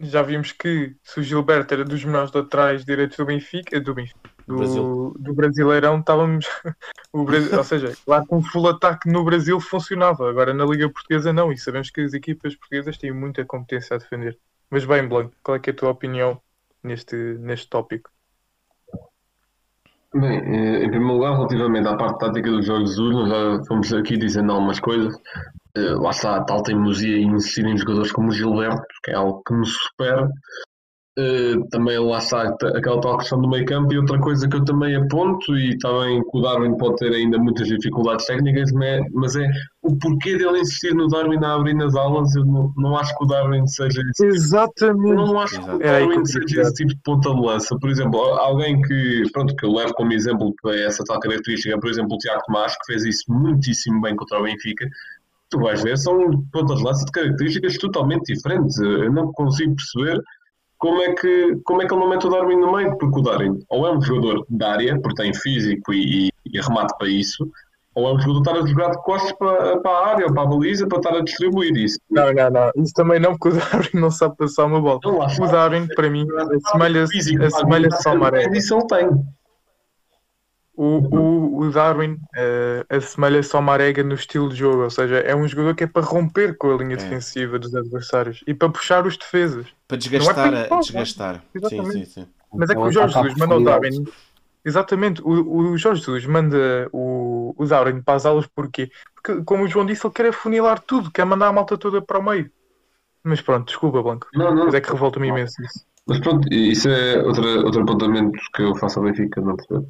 [0.00, 4.30] já vimos que se o Gilberto era dos melhores laterais direitos do Benfica, do Benfica,
[4.46, 5.16] do, Brasil.
[5.18, 6.46] do Brasileirão, estávamos.
[7.12, 11.32] o Brasil, ou seja, que um full ataque no Brasil funcionava, agora na Liga Portuguesa
[11.32, 14.38] não, e sabemos que as equipas portuguesas têm muita competência a defender.
[14.70, 16.40] Mas bem, Blanco, qual é, que é a tua opinião
[16.82, 18.10] neste, neste tópico?
[20.14, 23.92] Bem, eh, em primeiro lugar, relativamente à parte tática do Jorge Jesus, nós já fomos
[23.92, 25.12] aqui dizendo algumas coisas.
[25.76, 29.14] Eh, Lá está a tal teimosia em insistir em jogadores como o Gilberto, que é
[29.14, 30.28] algo que nos supera.
[31.16, 32.42] Eh, Também lá está
[32.76, 36.20] aquela tal questão do meio campo e outra coisa que eu também aponto e também
[36.20, 39.48] que o Darwin pode ter ainda muitas dificuldades técnicas, né, mas é
[39.82, 42.34] o porquê dele insistir no Darwin a abrir nas aulas.
[42.34, 45.14] Eu não, não acho que o Darwin seja esse eu Exatamente.
[45.14, 47.78] não acho que o Darwin eu seja esse tipo de ponta de lança.
[47.78, 51.90] Por exemplo, alguém que, pronto, que eu levo como exemplo para essa tal característica, por
[51.90, 54.84] exemplo, o Tiago Tomás, que fez isso muitíssimo bem contra o Benfica.
[55.48, 56.18] Tu vais ver, são
[56.52, 58.76] pontas de lança de características totalmente diferentes.
[58.80, 60.20] Eu não consigo perceber
[60.84, 63.22] como é que, como é que ele não mete o Darwin no meio, porque o
[63.22, 67.50] Darwin ou é um jogador da área, porque tem físico e, e remate para isso,
[67.94, 70.42] ou é um jogador está a jogar de costas para, para a área ou para
[70.42, 71.98] a baliza para estar a distribuir isso.
[72.10, 72.70] Não, não, não.
[72.76, 75.00] Isso também não, porque o Darwin não sabe passar uma bola.
[75.02, 75.50] Não, O.
[75.50, 76.26] Darwin, para mim,
[76.66, 78.46] assemelha-se Físico, assemelha-se ao Maré.
[78.52, 79.08] Isso ele tem.
[80.76, 85.34] O, o, o Darwin eh, assemelha-se ao Marega no estilo de jogo, ou seja, é
[85.34, 86.96] um jogador que é para romper com a linha É.
[86.96, 89.66] defensiva dos adversários e para puxar os defesas.
[89.86, 91.34] Para desgastar, é a- para- desgastar.
[91.36, 91.92] Sim, Exatamente.
[91.92, 92.26] sim, sim.
[92.52, 93.62] Mas é que o Jorge Jesus manda o.
[93.64, 94.04] Darwin.
[94.64, 95.28] Exatamente, o,
[95.72, 98.90] o Jorge Jesus manda o, o Darwin para as aulas porquê?
[99.14, 102.18] Porque, como o João disse, ele quer afunilar tudo, quer mandar a malta toda para
[102.18, 102.50] o meio.
[103.22, 104.26] Mas pronto, desculpa, Blanco.
[104.34, 104.64] Não, não.
[104.66, 105.84] Mas é que revolta-me imenso isso.
[106.06, 109.88] Mas pronto, isso é outra, outro apontamento que eu faço ao Benfica, não percebo.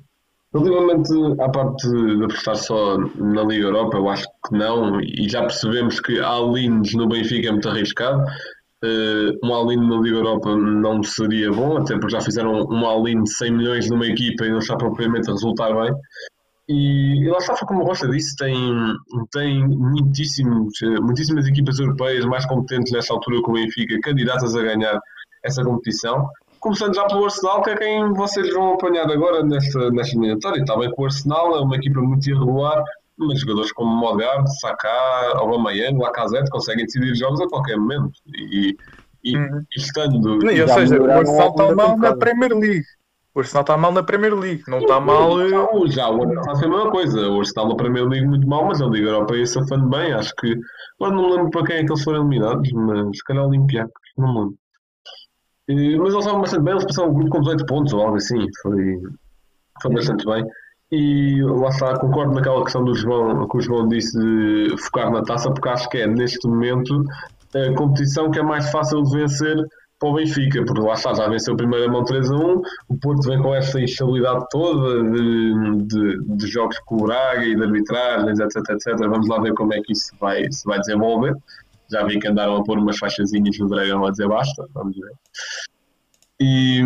[0.55, 5.41] Relativamente à parte de apostar só na Liga Europa, eu acho que não, e já
[5.41, 8.23] percebemos que all-ins no Benfica é muito arriscado.
[8.85, 13.25] Eh, um all-in na Liga Europa não seria bom, até porque já fizeram um all-in
[13.25, 15.93] de 100 milhões numa equipa e não está propriamente a resultar bem.
[16.69, 18.55] E, e lá está, como o Rocha disse, tem,
[19.33, 24.63] tem muitíssimos, eh, muitíssimas equipas europeias mais competentes nesta altura que o Benfica, candidatas a
[24.63, 25.01] ganhar
[25.43, 26.29] essa competição.
[26.65, 30.61] Começando já pelo Arsenal, que é quem vocês vão apanhar agora nesta, nesta eliminatória.
[30.63, 32.83] Está bem que o Arsenal é uma equipa muito irregular,
[33.19, 34.89] mas jogadores como Modgard, Saka,
[35.37, 38.13] Aubameyang, Lacazette conseguem decidir jogos a qualquer momento.
[38.35, 38.75] E,
[39.23, 39.63] e, Uhum.
[39.77, 40.39] e estando...
[40.39, 42.17] Não, ou seja, o Arsenal está mal na.
[42.17, 42.83] Premier League.
[43.35, 45.41] O Arsenal está mal na Premier League, não está mal.
[45.43, 47.29] eh, Não, já o Arsenal foi a mesma coisa.
[47.29, 50.15] O Arsenal na Premier League muito mal, mas a Liga Europa ia safando bem.
[50.15, 50.55] Acho que.
[50.99, 53.93] Agora não me lembro para quem é que eles foram eliminados, mas se calhar Olympiacos,
[54.17, 54.55] não me lembro.
[55.69, 58.17] E- mas eles estavam bastante bem, eles passaram o grupo com 18 pontos ou algo
[58.17, 58.47] assim.
[58.63, 59.01] Foi,
[59.83, 60.45] foi bastante bem.
[60.93, 65.23] E lá está, concordo naquela questão do João, que o João disse de focar na
[65.23, 67.03] taça, porque acho que é neste momento
[67.55, 69.57] a competição que é mais fácil de vencer
[69.99, 72.99] para o Benfica, porque lá está, já venceu a primeira mão 3 a 1, o
[73.01, 77.63] Porto vem com esta instabilidade toda de, de, de jogos com o Braga e de
[77.63, 78.99] arbitragens, etc, etc.
[78.99, 81.35] Vamos lá ver como é que isso vai, se vai desenvolver.
[81.91, 85.13] Já vi que andaram a pôr umas faixazinhas no Dragão a dizer basta, vamos ver.
[86.41, 86.83] E,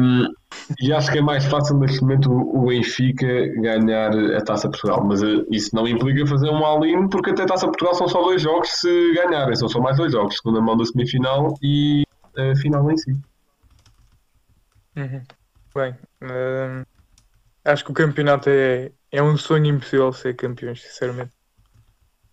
[0.81, 3.27] e acho que é mais fácil neste momento o Benfica
[3.61, 7.47] ganhar a Taça Portugal, mas eh, isso não implica fazer um all-in, porque até a
[7.47, 10.77] Taça Portugal são só dois jogos se ganharem, são só mais dois jogos, segunda mão
[10.77, 12.05] da semifinal e
[12.37, 13.13] a final em si.
[14.97, 15.23] Uhum.
[15.75, 16.85] Bem, hum,
[17.65, 21.38] acho que o campeonato é, é um sonho impossível ser campeões, sinceramente.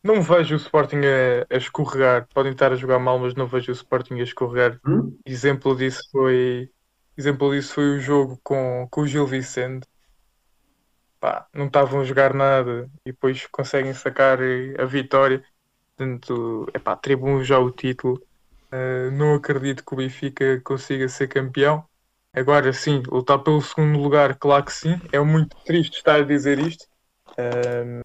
[0.05, 2.27] Não vejo o Sporting a, a escorregar.
[2.31, 4.79] Podem estar a jogar mal, mas não vejo o Sporting a escorregar.
[4.85, 5.17] Hum?
[5.25, 6.69] Exemplo disso foi,
[7.17, 9.87] exemplo disso foi o jogo com, com o Gil Vicente.
[11.19, 15.43] Pá, não estavam a jogar nada e depois conseguem sacar eh, a vitória.
[15.97, 18.21] Portanto, epá, atribuam já o título.
[18.71, 21.83] Uh, não acredito que o Benfica consiga ser campeão.
[22.31, 25.01] Agora sim, lutar pelo segundo lugar, claro que sim.
[25.11, 26.85] É muito triste estar a dizer isto.
[27.39, 28.01] Ahm,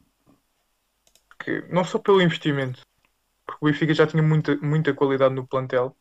[1.43, 2.81] que não só pelo investimento,
[3.47, 5.97] porque o Benfica já tinha muita, muita qualidade no plantel.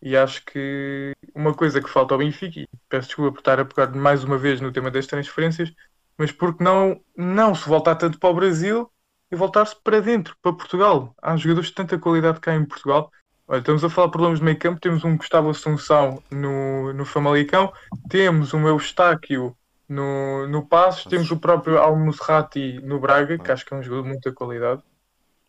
[0.00, 3.64] E acho que uma coisa que falta ao Benfica, e peço desculpa por estar a
[3.64, 5.72] pegar mais uma vez no tema das transferências,
[6.16, 8.90] mas porque não, não se voltar tanto para o Brasil
[9.30, 11.14] e voltar-se para dentro, para Portugal.
[11.20, 13.10] Há jogadores de tanta qualidade cá em Portugal.
[13.46, 14.80] Olha, estamos a falar de problemas de meio campo.
[14.80, 17.72] Temos um Gustavo Assunção no, no Famalicão,
[18.08, 19.56] temos um Eustáquio
[19.88, 24.02] no, no Passos, temos o próprio Almusrati no Braga, que acho que é um jogador
[24.02, 24.82] de muita qualidade.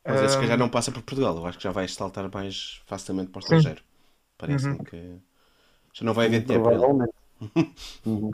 [0.05, 1.35] Mas esse que já não passa por Portugal.
[1.37, 3.81] Eu acho que já vai saltar mais facilmente para o estrangeiro.
[4.37, 4.83] Parece-me Uhum.
[4.83, 5.19] que
[5.93, 6.59] já não vai haver ele.
[6.59, 7.13] Provavelmente.
[8.05, 8.31] Uhum.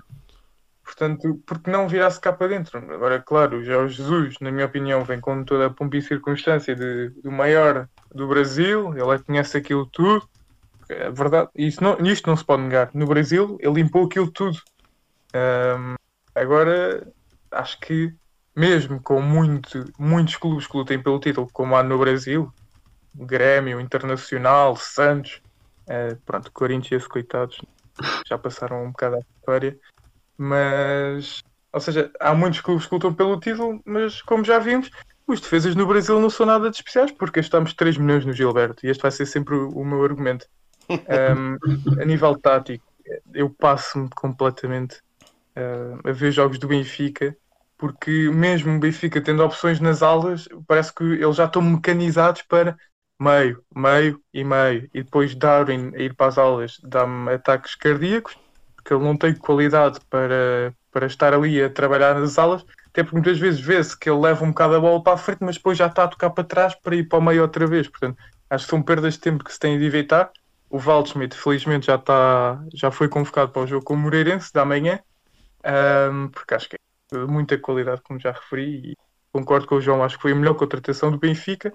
[0.83, 2.77] Portanto, porque não virar-se cá para dentro?
[2.93, 6.75] Agora, claro, já o Jesus, na minha opinião, vem com toda a pompa e circunstância
[6.75, 10.27] de, do maior do Brasil, ele é conhece aquilo tudo.
[10.87, 12.91] É verdade, isso não, isto não se pode negar.
[12.93, 14.59] No Brasil, ele limpou aquilo tudo.
[15.35, 15.95] Ahm,
[16.33, 17.05] agora,
[17.51, 18.15] acho que,
[18.55, 22.49] mesmo com muito, muitos clubes que lutem pelo título, como há no Brasil,
[23.13, 25.41] Grêmio, Internacional, Santos,
[25.89, 27.57] eh, pronto, Corinthians, coitados,
[28.25, 29.77] já passaram um bocado à história.
[30.37, 31.39] Mas,
[31.73, 34.89] ou seja, há muitos clubes que lutam pelo título, mas como já vimos,
[35.27, 38.85] os defesas no Brasil não são nada de especiais, porque gastamos 3 milhões no Gilberto,
[38.85, 40.45] e este vai ser sempre o, o meu argumento.
[41.07, 41.57] Um,
[41.99, 42.85] a nível tático,
[43.33, 44.99] eu passo-me completamente
[45.55, 47.35] uh, a ver jogos do Benfica,
[47.77, 52.77] porque mesmo o Benfica tendo opções nas alas, parece que eles já estão mecanizados para
[53.19, 58.37] meio, meio e meio, e depois Darwin a ir para as aulas dá-me ataques cardíacos,
[58.75, 63.15] porque ele não tem qualidade para, para estar ali a trabalhar nas alas, até porque
[63.15, 65.77] muitas vezes vê-se que ele leva um bocado a bola para a frente, mas depois
[65.77, 67.89] já está a tocar para trás para ir para o meio outra vez.
[67.89, 68.17] Portanto,
[68.49, 70.31] acho que são perdas de tempo que se têm de evitar.
[70.69, 74.63] O Waldschmidt, felizmente, já, está, já foi convocado para o jogo com o Moreirense da
[74.63, 74.99] manhã,
[75.65, 78.97] um, porque acho que é muita qualidade, como já referi, e
[79.31, 81.73] concordo com o João, acho que foi a melhor contratação do Benfica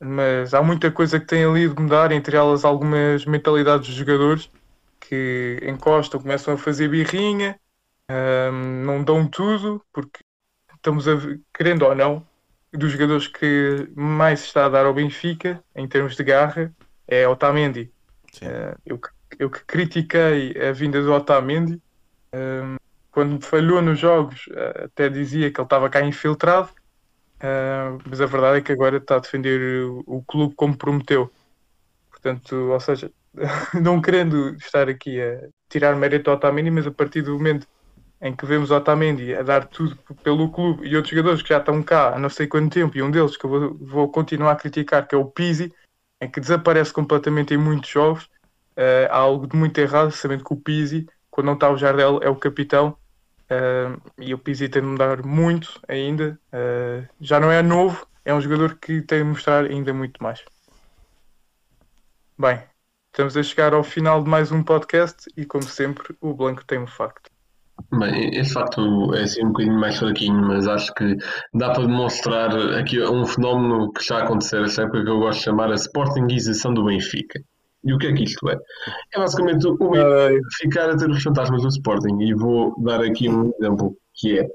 [0.00, 4.50] mas há muita coisa que tem ali de mudar, entre elas algumas mentalidades dos jogadores
[5.00, 7.58] que encostam, começam a fazer birrinha,
[8.10, 10.20] hum, não dão tudo, porque
[10.74, 12.26] estamos a ver, querendo ou não,
[12.72, 16.72] dos jogadores que mais se está a dar ao Benfica, em termos de garra,
[17.06, 17.90] é Otamendi.
[18.42, 19.00] Uh, eu,
[19.38, 21.80] eu que critiquei a vinda do Otamendi,
[22.32, 22.76] um,
[23.18, 26.70] quando falhou nos jogos, uh, até dizia que ele estava cá infiltrado,
[27.38, 31.30] Uh, mas a verdade é que agora está a defender o, clube como prometeu.
[32.10, 33.12] Portanto, ou seja,
[33.80, 37.66] não querendo estar aqui a tirar mérito ao Otamendi, mas a partir do momento
[38.20, 41.80] em que vemos Otamendi a dar tudo pelo clube e outros jogadores que já estão
[41.80, 44.56] cá há não sei quanto tempo, e um deles que eu vou, vou continuar a
[44.56, 45.72] criticar, que é o Pizzi,
[46.20, 48.24] em que desaparece completamente em muitos jogos,
[48.76, 52.18] uh, há algo de muito errado, sabendo que o Pizzi, quando não está o Jardel,
[52.20, 52.96] é o capitão,
[53.50, 56.38] Uh, e o Pizzi tem de mudar muito ainda.
[56.52, 60.44] Uh, já não é novo, é um jogador que tem de mostrar ainda muito mais.
[62.38, 62.62] Bem,
[63.10, 66.78] estamos a chegar ao final de mais um podcast e, como sempre, o Blanco tem
[66.78, 67.30] um facto.
[67.92, 71.16] Bem, esse facto é assim um bocadinho mais fraquinho, mas acho que
[71.54, 75.44] dá para demonstrar aqui um fenómeno que está a acontecer época que eu gosto de
[75.44, 77.40] chamar a Sportingização do Benfica.
[77.84, 78.58] E o que é que isto é?
[79.14, 82.18] É basicamente o Benfica ficar a ter os fantasmas do Sporting.
[82.20, 84.48] E vou dar aqui um exemplo que é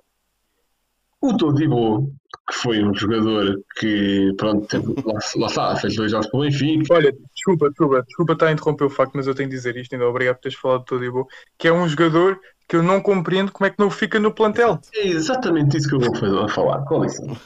[1.21, 2.11] o Todibo,
[2.49, 4.67] que foi um jogador que, pronto,
[5.05, 6.93] lá, lá está, fez dois jogos para o Benfica.
[6.93, 9.93] Olha, desculpa, desculpa, desculpa estar a interromper o facto, mas eu tenho de dizer isto,
[9.93, 13.53] ainda obrigado por teres falado do Todibo, que é um jogador que eu não compreendo
[13.53, 14.80] como é que não fica no plantel.
[14.95, 17.39] É exatamente isso que eu vou falar, com licença.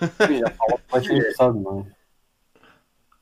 [1.53, 1.97] Não é?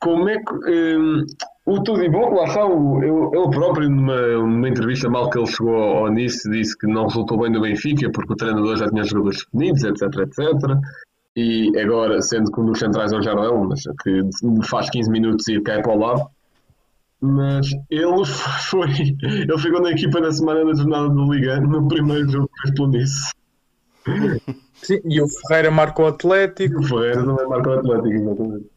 [0.00, 0.96] Como é que.
[0.96, 1.26] Um,
[1.66, 6.48] o Tudibon, lá está, ele próprio, numa, numa, entrevista mal que ele chegou ao início,
[6.50, 10.02] disse que não resultou bem no Benfica porque o treinador já tinha jogadores definidos, etc,
[10.20, 10.78] etc.
[11.36, 14.22] E agora, sendo que um dos centrais é o Jardel, mas que
[14.62, 16.30] faz 15 minutos e cai para o lado.
[17.20, 18.24] Mas ele
[18.70, 18.88] foi.
[19.22, 22.74] Ele ficou na equipa na semana da jornada do Liga, no primeiro jogo que fez
[22.74, 23.32] pelo Nice.
[24.74, 26.78] Sim, e o Ferreira marcou o Atlético.
[26.78, 28.75] O Ferreira também marcou o Atlético, exatamente.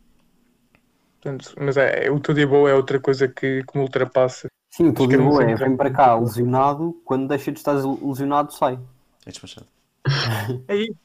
[1.22, 4.47] Portanto, mas é, o Tudibo é outra coisa que, que me ultrapassa.
[4.70, 8.80] Sim, o Tudibo é, vem para cá lesionado, quando deixa de estar lesionado sai.
[9.26, 9.67] É despachado.
[10.67, 10.95] é isso.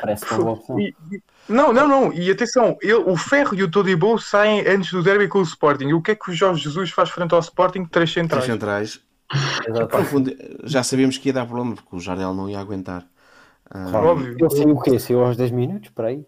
[0.00, 0.80] Parece que é uma opção.
[0.80, 2.12] E, e, não, não, não.
[2.12, 5.88] E atenção, ele, o Ferro e o Todibo saem antes do derby com o Sporting.
[5.88, 7.84] E o que é que o Jorge Jesus faz frente ao Sporting?
[7.84, 8.44] Três centrais.
[8.44, 9.02] Três centrais.
[10.08, 10.34] Fundo,
[10.64, 13.06] já sabíamos que ia dar problema, porque o Jardel não ia aguentar.
[13.70, 14.34] Ah, Óbvio.
[14.38, 14.98] Ele saiu o quê?
[14.98, 15.90] Saiu aos 10 minutos?
[15.90, 16.26] Por aí?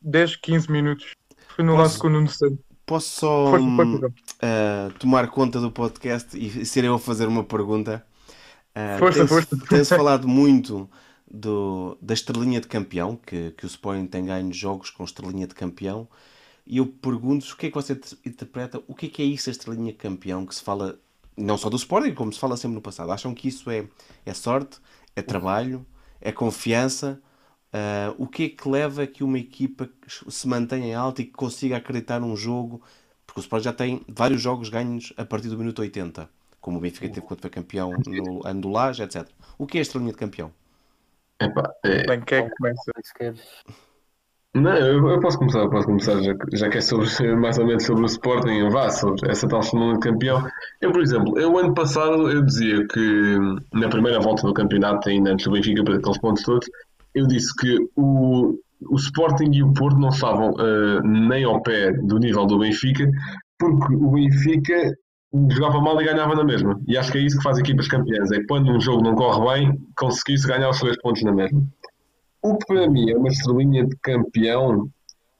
[0.00, 1.12] 10, 15 minutos.
[1.54, 2.58] Foi no posso, lance com o Nuno Santos.
[2.86, 8.04] Posso só uh, tomar conta do podcast e ser eu a fazer uma pergunta?
[8.74, 9.56] Uh, força, força.
[9.68, 10.88] Tem-se falado muito
[11.30, 15.54] do, da estrelinha de campeão, que, que o Sporting tem ganho jogos com estrelinha de
[15.54, 16.08] campeão.
[16.66, 19.48] E eu pergunto o que é que você interpreta, o que é que é isso,
[19.48, 20.98] a estrelinha de campeão, que se fala
[21.36, 23.12] não só do Sporting, como se fala sempre no passado.
[23.12, 23.86] Acham que isso é,
[24.26, 24.78] é sorte,
[25.16, 25.86] é trabalho,
[26.20, 27.20] é confiança?
[27.72, 31.24] Uh, o que é que leva a que uma equipa se mantenha em alta e
[31.24, 32.82] que consiga acreditar num jogo?
[33.24, 36.28] Porque o Sport já tem vários jogos ganhos a partir do minuto 80,
[36.60, 39.28] como o Benfica teve quando foi campeão no ano do Laje, etc.
[39.56, 40.52] O que é esta linha de campeão?
[41.40, 42.06] Epá, é...
[42.06, 42.92] Bem, quem é que começa?
[44.52, 47.06] Não, eu, eu, posso começar, posso começar, já, já que é sobre,
[47.38, 50.44] mais ou menos sobre o Sporting, vá, sobre essa tal semana de campeão.
[50.80, 53.38] Eu, por exemplo, eu ano passado eu dizia que
[53.72, 56.68] na primeira volta do campeonato, ainda antes do Benfica, para aqueles pontos todos,
[57.14, 58.54] eu disse que o,
[58.88, 63.08] o Sporting e o Porto não estavam uh, nem ao pé do nível do Benfica,
[63.58, 64.94] porque o Benfica
[65.50, 66.80] jogava mal e ganhava na mesma.
[66.86, 68.32] E acho que é isso que faz equipas campeãs.
[68.32, 71.62] É quando um jogo não corre bem, conseguir-se ganhar os três pontos na mesma.
[72.42, 74.88] O que para mim é uma estrelinha de campeão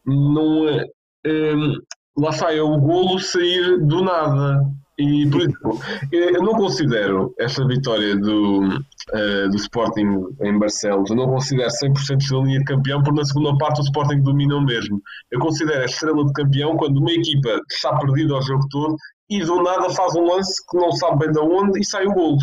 [0.07, 0.85] não é.
[1.27, 1.75] hum,
[2.18, 4.61] lá está, é o golo sair do nada.
[5.01, 5.81] E, por exemplo,
[6.13, 8.69] eu não considero esta vitória do,
[9.15, 13.57] eh, do Sporting em Barcelos, eu não considero 100% estrelinha de campeão, porque na segunda
[13.57, 15.01] parte o Sporting dominou mesmo.
[15.31, 18.95] Eu considero a estrela de campeão quando uma equipa está perdida ao jogo todo
[19.31, 22.13] e do nada faz um lance que não sabe bem de onde e sai o
[22.13, 22.39] golo.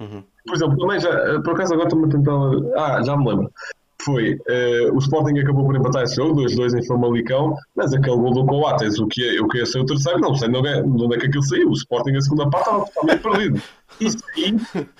[0.00, 0.24] Uhum.
[0.46, 2.94] Por exemplo, também já, eh, por acaso agora estou-me a tentar.
[2.96, 3.52] Ah, já me lembro.
[4.04, 8.32] Foi eh, o Sporting acabou por empatar esse jogo, 2-2 em Famalicão, mas aquele gol
[8.32, 11.04] do Coates, o que é, o que ia ser o terceiro, não sei é, de
[11.04, 11.68] onde é que aquilo saiu.
[11.68, 13.62] O Sporting, a segunda parte, estava totalmente perdido.
[14.00, 14.56] Isso aí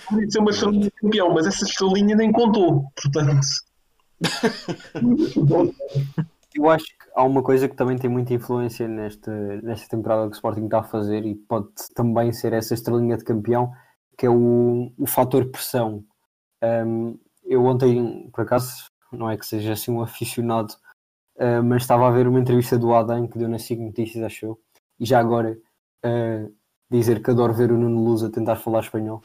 [0.09, 2.84] podia ser uma estrelinha de campeão, mas essa estrelinha nem contou.
[3.01, 3.40] Portanto,
[6.55, 9.32] Eu acho que há uma coisa que também tem muita influência nesta,
[9.62, 13.24] nesta temporada que o Sporting está a fazer e pode também ser essa estrelinha de
[13.24, 13.72] campeão,
[14.18, 16.05] que é o, o fator pressão.
[16.62, 17.18] Um,
[17.51, 20.72] eu ontem, por acaso, não é que seja assim um aficionado,
[21.36, 24.46] uh, mas estava a ver uma entrevista do Adam que deu na SIG Notícias, acho
[24.46, 24.61] eu,
[25.01, 25.59] e já agora
[26.07, 26.55] uh,
[26.88, 29.20] dizer que adoro ver o Nuno Luz a tentar falar espanhol.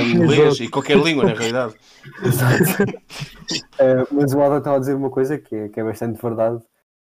[0.00, 1.74] Em inglês e qualquer língua, na realidade.
[2.24, 2.84] Exato.
[2.84, 6.58] Uh, mas o Adam estava a dizer uma coisa que é, que é bastante verdade,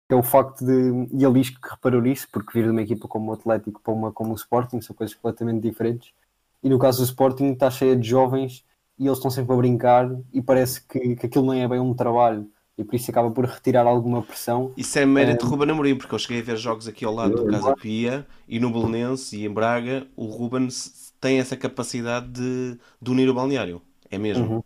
[0.09, 2.81] que é o facto de, e ele diz que reparou nisso, porque vir de uma
[2.81, 6.11] equipa como o Atlético para uma como o Sporting são coisas completamente diferentes,
[6.63, 8.67] e no caso do Sporting está cheia de jovens
[8.99, 11.95] e eles estão sempre a brincar e parece que, que aquilo não é bem um
[11.95, 14.73] trabalho e por isso acaba por retirar alguma pressão.
[14.77, 17.35] Isso é mérito de Ruben Amorim, porque eu cheguei a ver jogos aqui ao lado
[17.35, 20.69] do Casa Pia e no Belenense e em Braga, o Ruben
[21.21, 23.83] tem essa capacidade de, de unir o balneário.
[24.09, 24.47] É mesmo.
[24.47, 24.63] Uhum.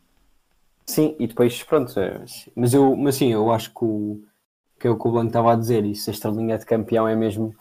[0.84, 2.22] Sim, e depois, pronto, é,
[2.54, 4.20] mas eu, mas sim, eu acho que, o,
[4.78, 7.16] que é o que o Blanco estava a dizer, isso, a estrelinha de campeão é
[7.16, 7.54] mesmo,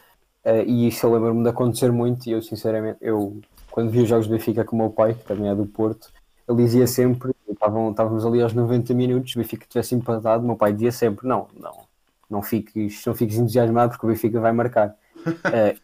[0.43, 4.09] eh, e isso eu lembro-me de acontecer muito, e eu sinceramente, eu, quando vi os
[4.09, 6.11] jogos do Benfica com o meu pai, que também é do Porto,
[6.52, 10.74] ele dizia sempre, estavam, estávamos ali aos 90 minutos, o Benfica tivesse empatado, meu pai
[10.74, 11.86] dizia sempre, não, não,
[12.30, 14.95] não fiques, não fiques entusiasmado porque o Benfica vai marcar.
[15.54, 15.76] Eh,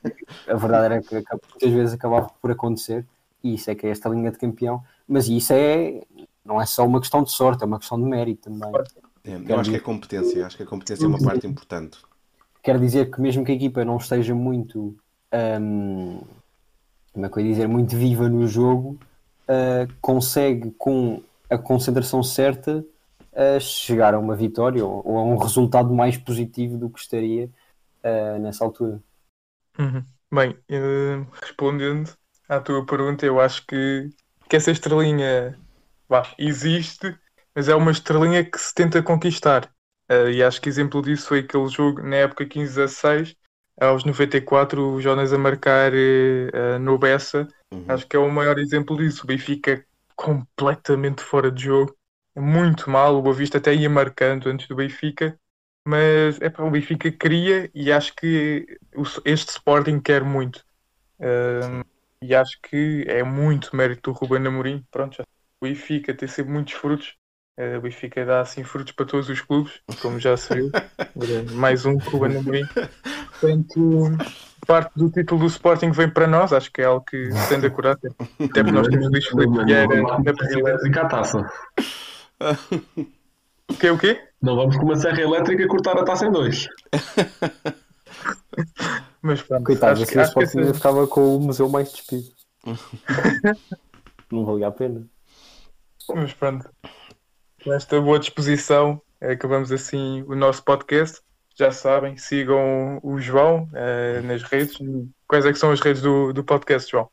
[0.48, 3.06] a verdade era que muitas vezes acabava por acontecer,
[3.44, 6.02] e isso é que é esta linha de campeão, mas isso é,
[6.44, 8.72] não é só uma questão de sorte, é uma questão de mérito também.
[9.24, 10.46] É, eu acho que é competência.
[10.46, 12.00] Acho que a competência é uma parte importante.
[12.64, 14.96] Quer dizer que mesmo que a equipa não esteja muito,
[15.62, 16.22] hum,
[17.14, 18.98] como é que eu ia dizer, muito viva no jogo,
[19.48, 22.86] ah, consegue com a concentração certa
[23.34, 27.50] a chegar a uma vitória ou, ou a um resultado mais positivo do que estaria
[28.04, 29.02] ah, nessa altura.
[29.80, 30.04] Uhum.
[30.34, 30.58] Bem,
[31.42, 32.12] respondendo
[32.50, 34.10] à tua pergunta, eu acho que,
[34.50, 35.58] que essa estrelinha
[36.10, 37.18] vá, existe,
[37.56, 39.72] mas é uma estrelinha que se tenta conquistar.
[40.34, 43.36] E acho que exemplo disso foi aquele jogo na época 15-16,
[43.80, 45.92] aos 94, o Jonas a marcar
[46.82, 47.48] no Bessa.
[47.72, 47.86] Uhum.
[47.88, 49.24] Acho que é o maior exemplo disso.
[49.24, 51.96] O Benfica completamente fora de jogo,
[52.36, 53.16] muito mal.
[53.16, 55.40] O Boa Vista até ia marcando antes do Benfica,
[55.86, 58.80] mas é para o Benfica queria e acho que
[59.26, 60.64] este Sporting quer muito.
[61.20, 61.82] Um,
[62.22, 64.84] e acho que é muito mérito do Ruben Amorim.
[64.92, 67.16] Pronto, já o Benfica tem sempre muitos frutos.
[67.58, 70.70] Uh, o Benfica dá assim frutos para todos os clubes, como já se viu.
[71.54, 72.68] Mais um Ruben Amorim.
[73.32, 74.12] Portanto,
[74.68, 77.60] parte do título do Sporting vem para nós, acho que é algo que se tem
[77.60, 77.94] de acordar.
[77.94, 81.02] Até porque nós temos Luís Filipe Vieira na presidência.
[81.02, 81.52] à taça.
[83.70, 83.90] O quê?
[83.90, 84.22] O quê?
[84.40, 86.68] Não vamos com uma serra elétrica cortar a taça em dois.
[89.20, 91.92] Mas pronto, Coitado, acho, assim que, o acho que Sporting ficava com o museu mais
[91.92, 92.28] despido.
[94.32, 95.08] não valia a pena.
[96.14, 96.70] Mas pronto,
[97.68, 101.20] com esta boa disposição, eh, acabamos assim o nosso podcast.
[101.54, 104.78] Já sabem, sigam o João eh, nas redes.
[105.28, 107.10] Quais é que são as redes do, do podcast, João?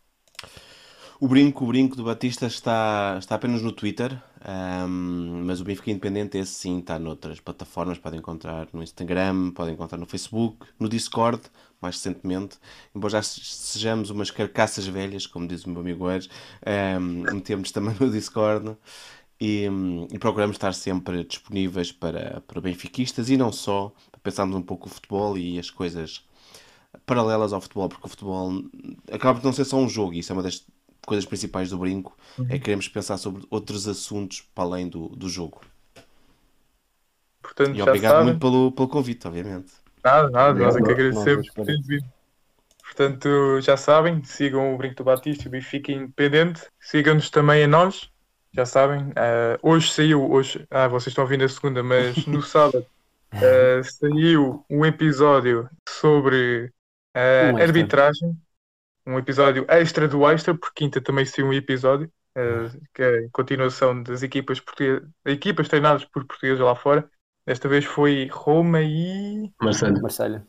[1.18, 5.90] O brinco, o brinco do Batista está, está apenas no Twitter, ahm, mas o Benfica
[5.90, 7.98] Independente, esse sim, está noutras plataformas.
[7.98, 11.40] Podem encontrar no Instagram, podem encontrar no Facebook, no Discord,
[11.80, 12.58] mais recentemente.
[12.94, 16.28] Embora já se- sejamos umas carcaças velhas, como diz o meu amigo Eres,
[16.64, 18.76] ahm, metemos também no Discord
[19.44, 24.56] e, hum, e procuramos estar sempre disponíveis para, para benfiquistas e não só, para pensarmos
[24.56, 26.24] um pouco o futebol e as coisas
[27.06, 28.52] paralelas ao futebol, porque o futebol
[29.12, 30.66] acaba por não ser só um jogo, e isso é uma das
[31.06, 32.16] coisas principais do brinco,
[32.48, 35.60] é que queremos pensar sobre outros assuntos para além do, do jogo.
[37.42, 38.24] Portanto, E já obrigado sabem.
[38.24, 39.72] muito pelo, pelo convite, obviamente.
[40.04, 42.04] Nada, nada, nós é que Nós- agradecemos por teres vindo.
[42.82, 46.62] Portanto, já sabem, sigam o Brinco do Batista e o Benfica Independente.
[46.80, 48.10] Sigam-nos também a nós,
[48.54, 49.12] já sabem.
[49.16, 52.86] ah, hoje saiu, hoje, ah, vocês estão a ouvir na segunda, mas no sábado
[53.32, 56.72] ah, saiu um episódio sobre
[57.14, 58.36] ah, Um arbitragem.
[59.04, 62.10] um episódio extra do extra, porque quinta também saiu um episódio,
[62.94, 67.10] que é a continuação das equipas portuguesas, equipas treinadas por portugueses lá fora.
[67.44, 70.00] Desta vez foi Roma e Marcelo.
[70.00, 70.46] Marselha.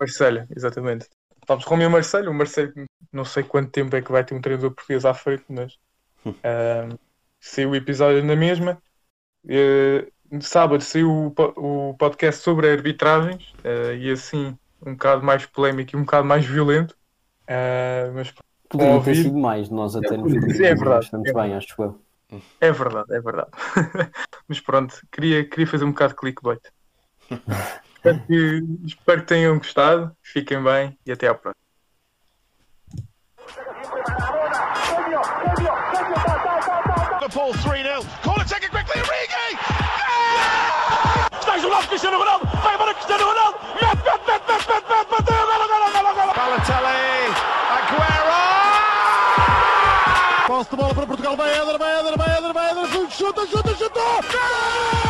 [0.00, 1.08] Marselha, exatamente.
[1.46, 2.30] Vamos Roma e Marselha.
[2.30, 2.72] O Marselha,
[3.12, 5.78] não sei quanto tempo é que vai ter um treinador português à frente, mas
[6.42, 6.88] ah,
[7.44, 8.82] saiu o episódio na mesma.
[10.30, 15.94] No sábado saiu o, o podcast sobre arbitragens eh, e assim um bocado mais polémico
[15.94, 16.96] e um bocado mais violento.
[17.46, 18.32] Ah, mas
[18.68, 19.22] Poderia ter ouvir.
[19.22, 22.00] sido mais, nós até nos é conhecemos verdade, bastante é bem, acho eu.
[22.60, 23.50] é verdade, é verdade.
[24.48, 26.60] mas pronto, queria, queria fazer um bocado de clickbait.
[27.94, 31.63] espero, que, espero que tenham gostado, fiquem bem e até à próxima.
[37.34, 38.02] Liverpool 3 0.
[38.22, 39.00] Corner taken quickly.
[39.00, 39.58] Origi!
[41.40, 45.46] está isolado Cristiano Ronaldo, vai embora Cristiano Ronaldo, mete, mete, mete, mete, mete, mete, bateu,
[45.46, 46.32] golo, golo, golo, golo.
[46.32, 47.34] Balotelli.
[47.74, 48.40] Aguero!
[50.46, 51.36] Posse de bola para Portugal.
[51.36, 53.10] Vai Éder, vai Éder, vai Éder, vai Éder.
[53.10, 54.22] Chuta, chuta, chutou!
[54.30, 55.03] Gol!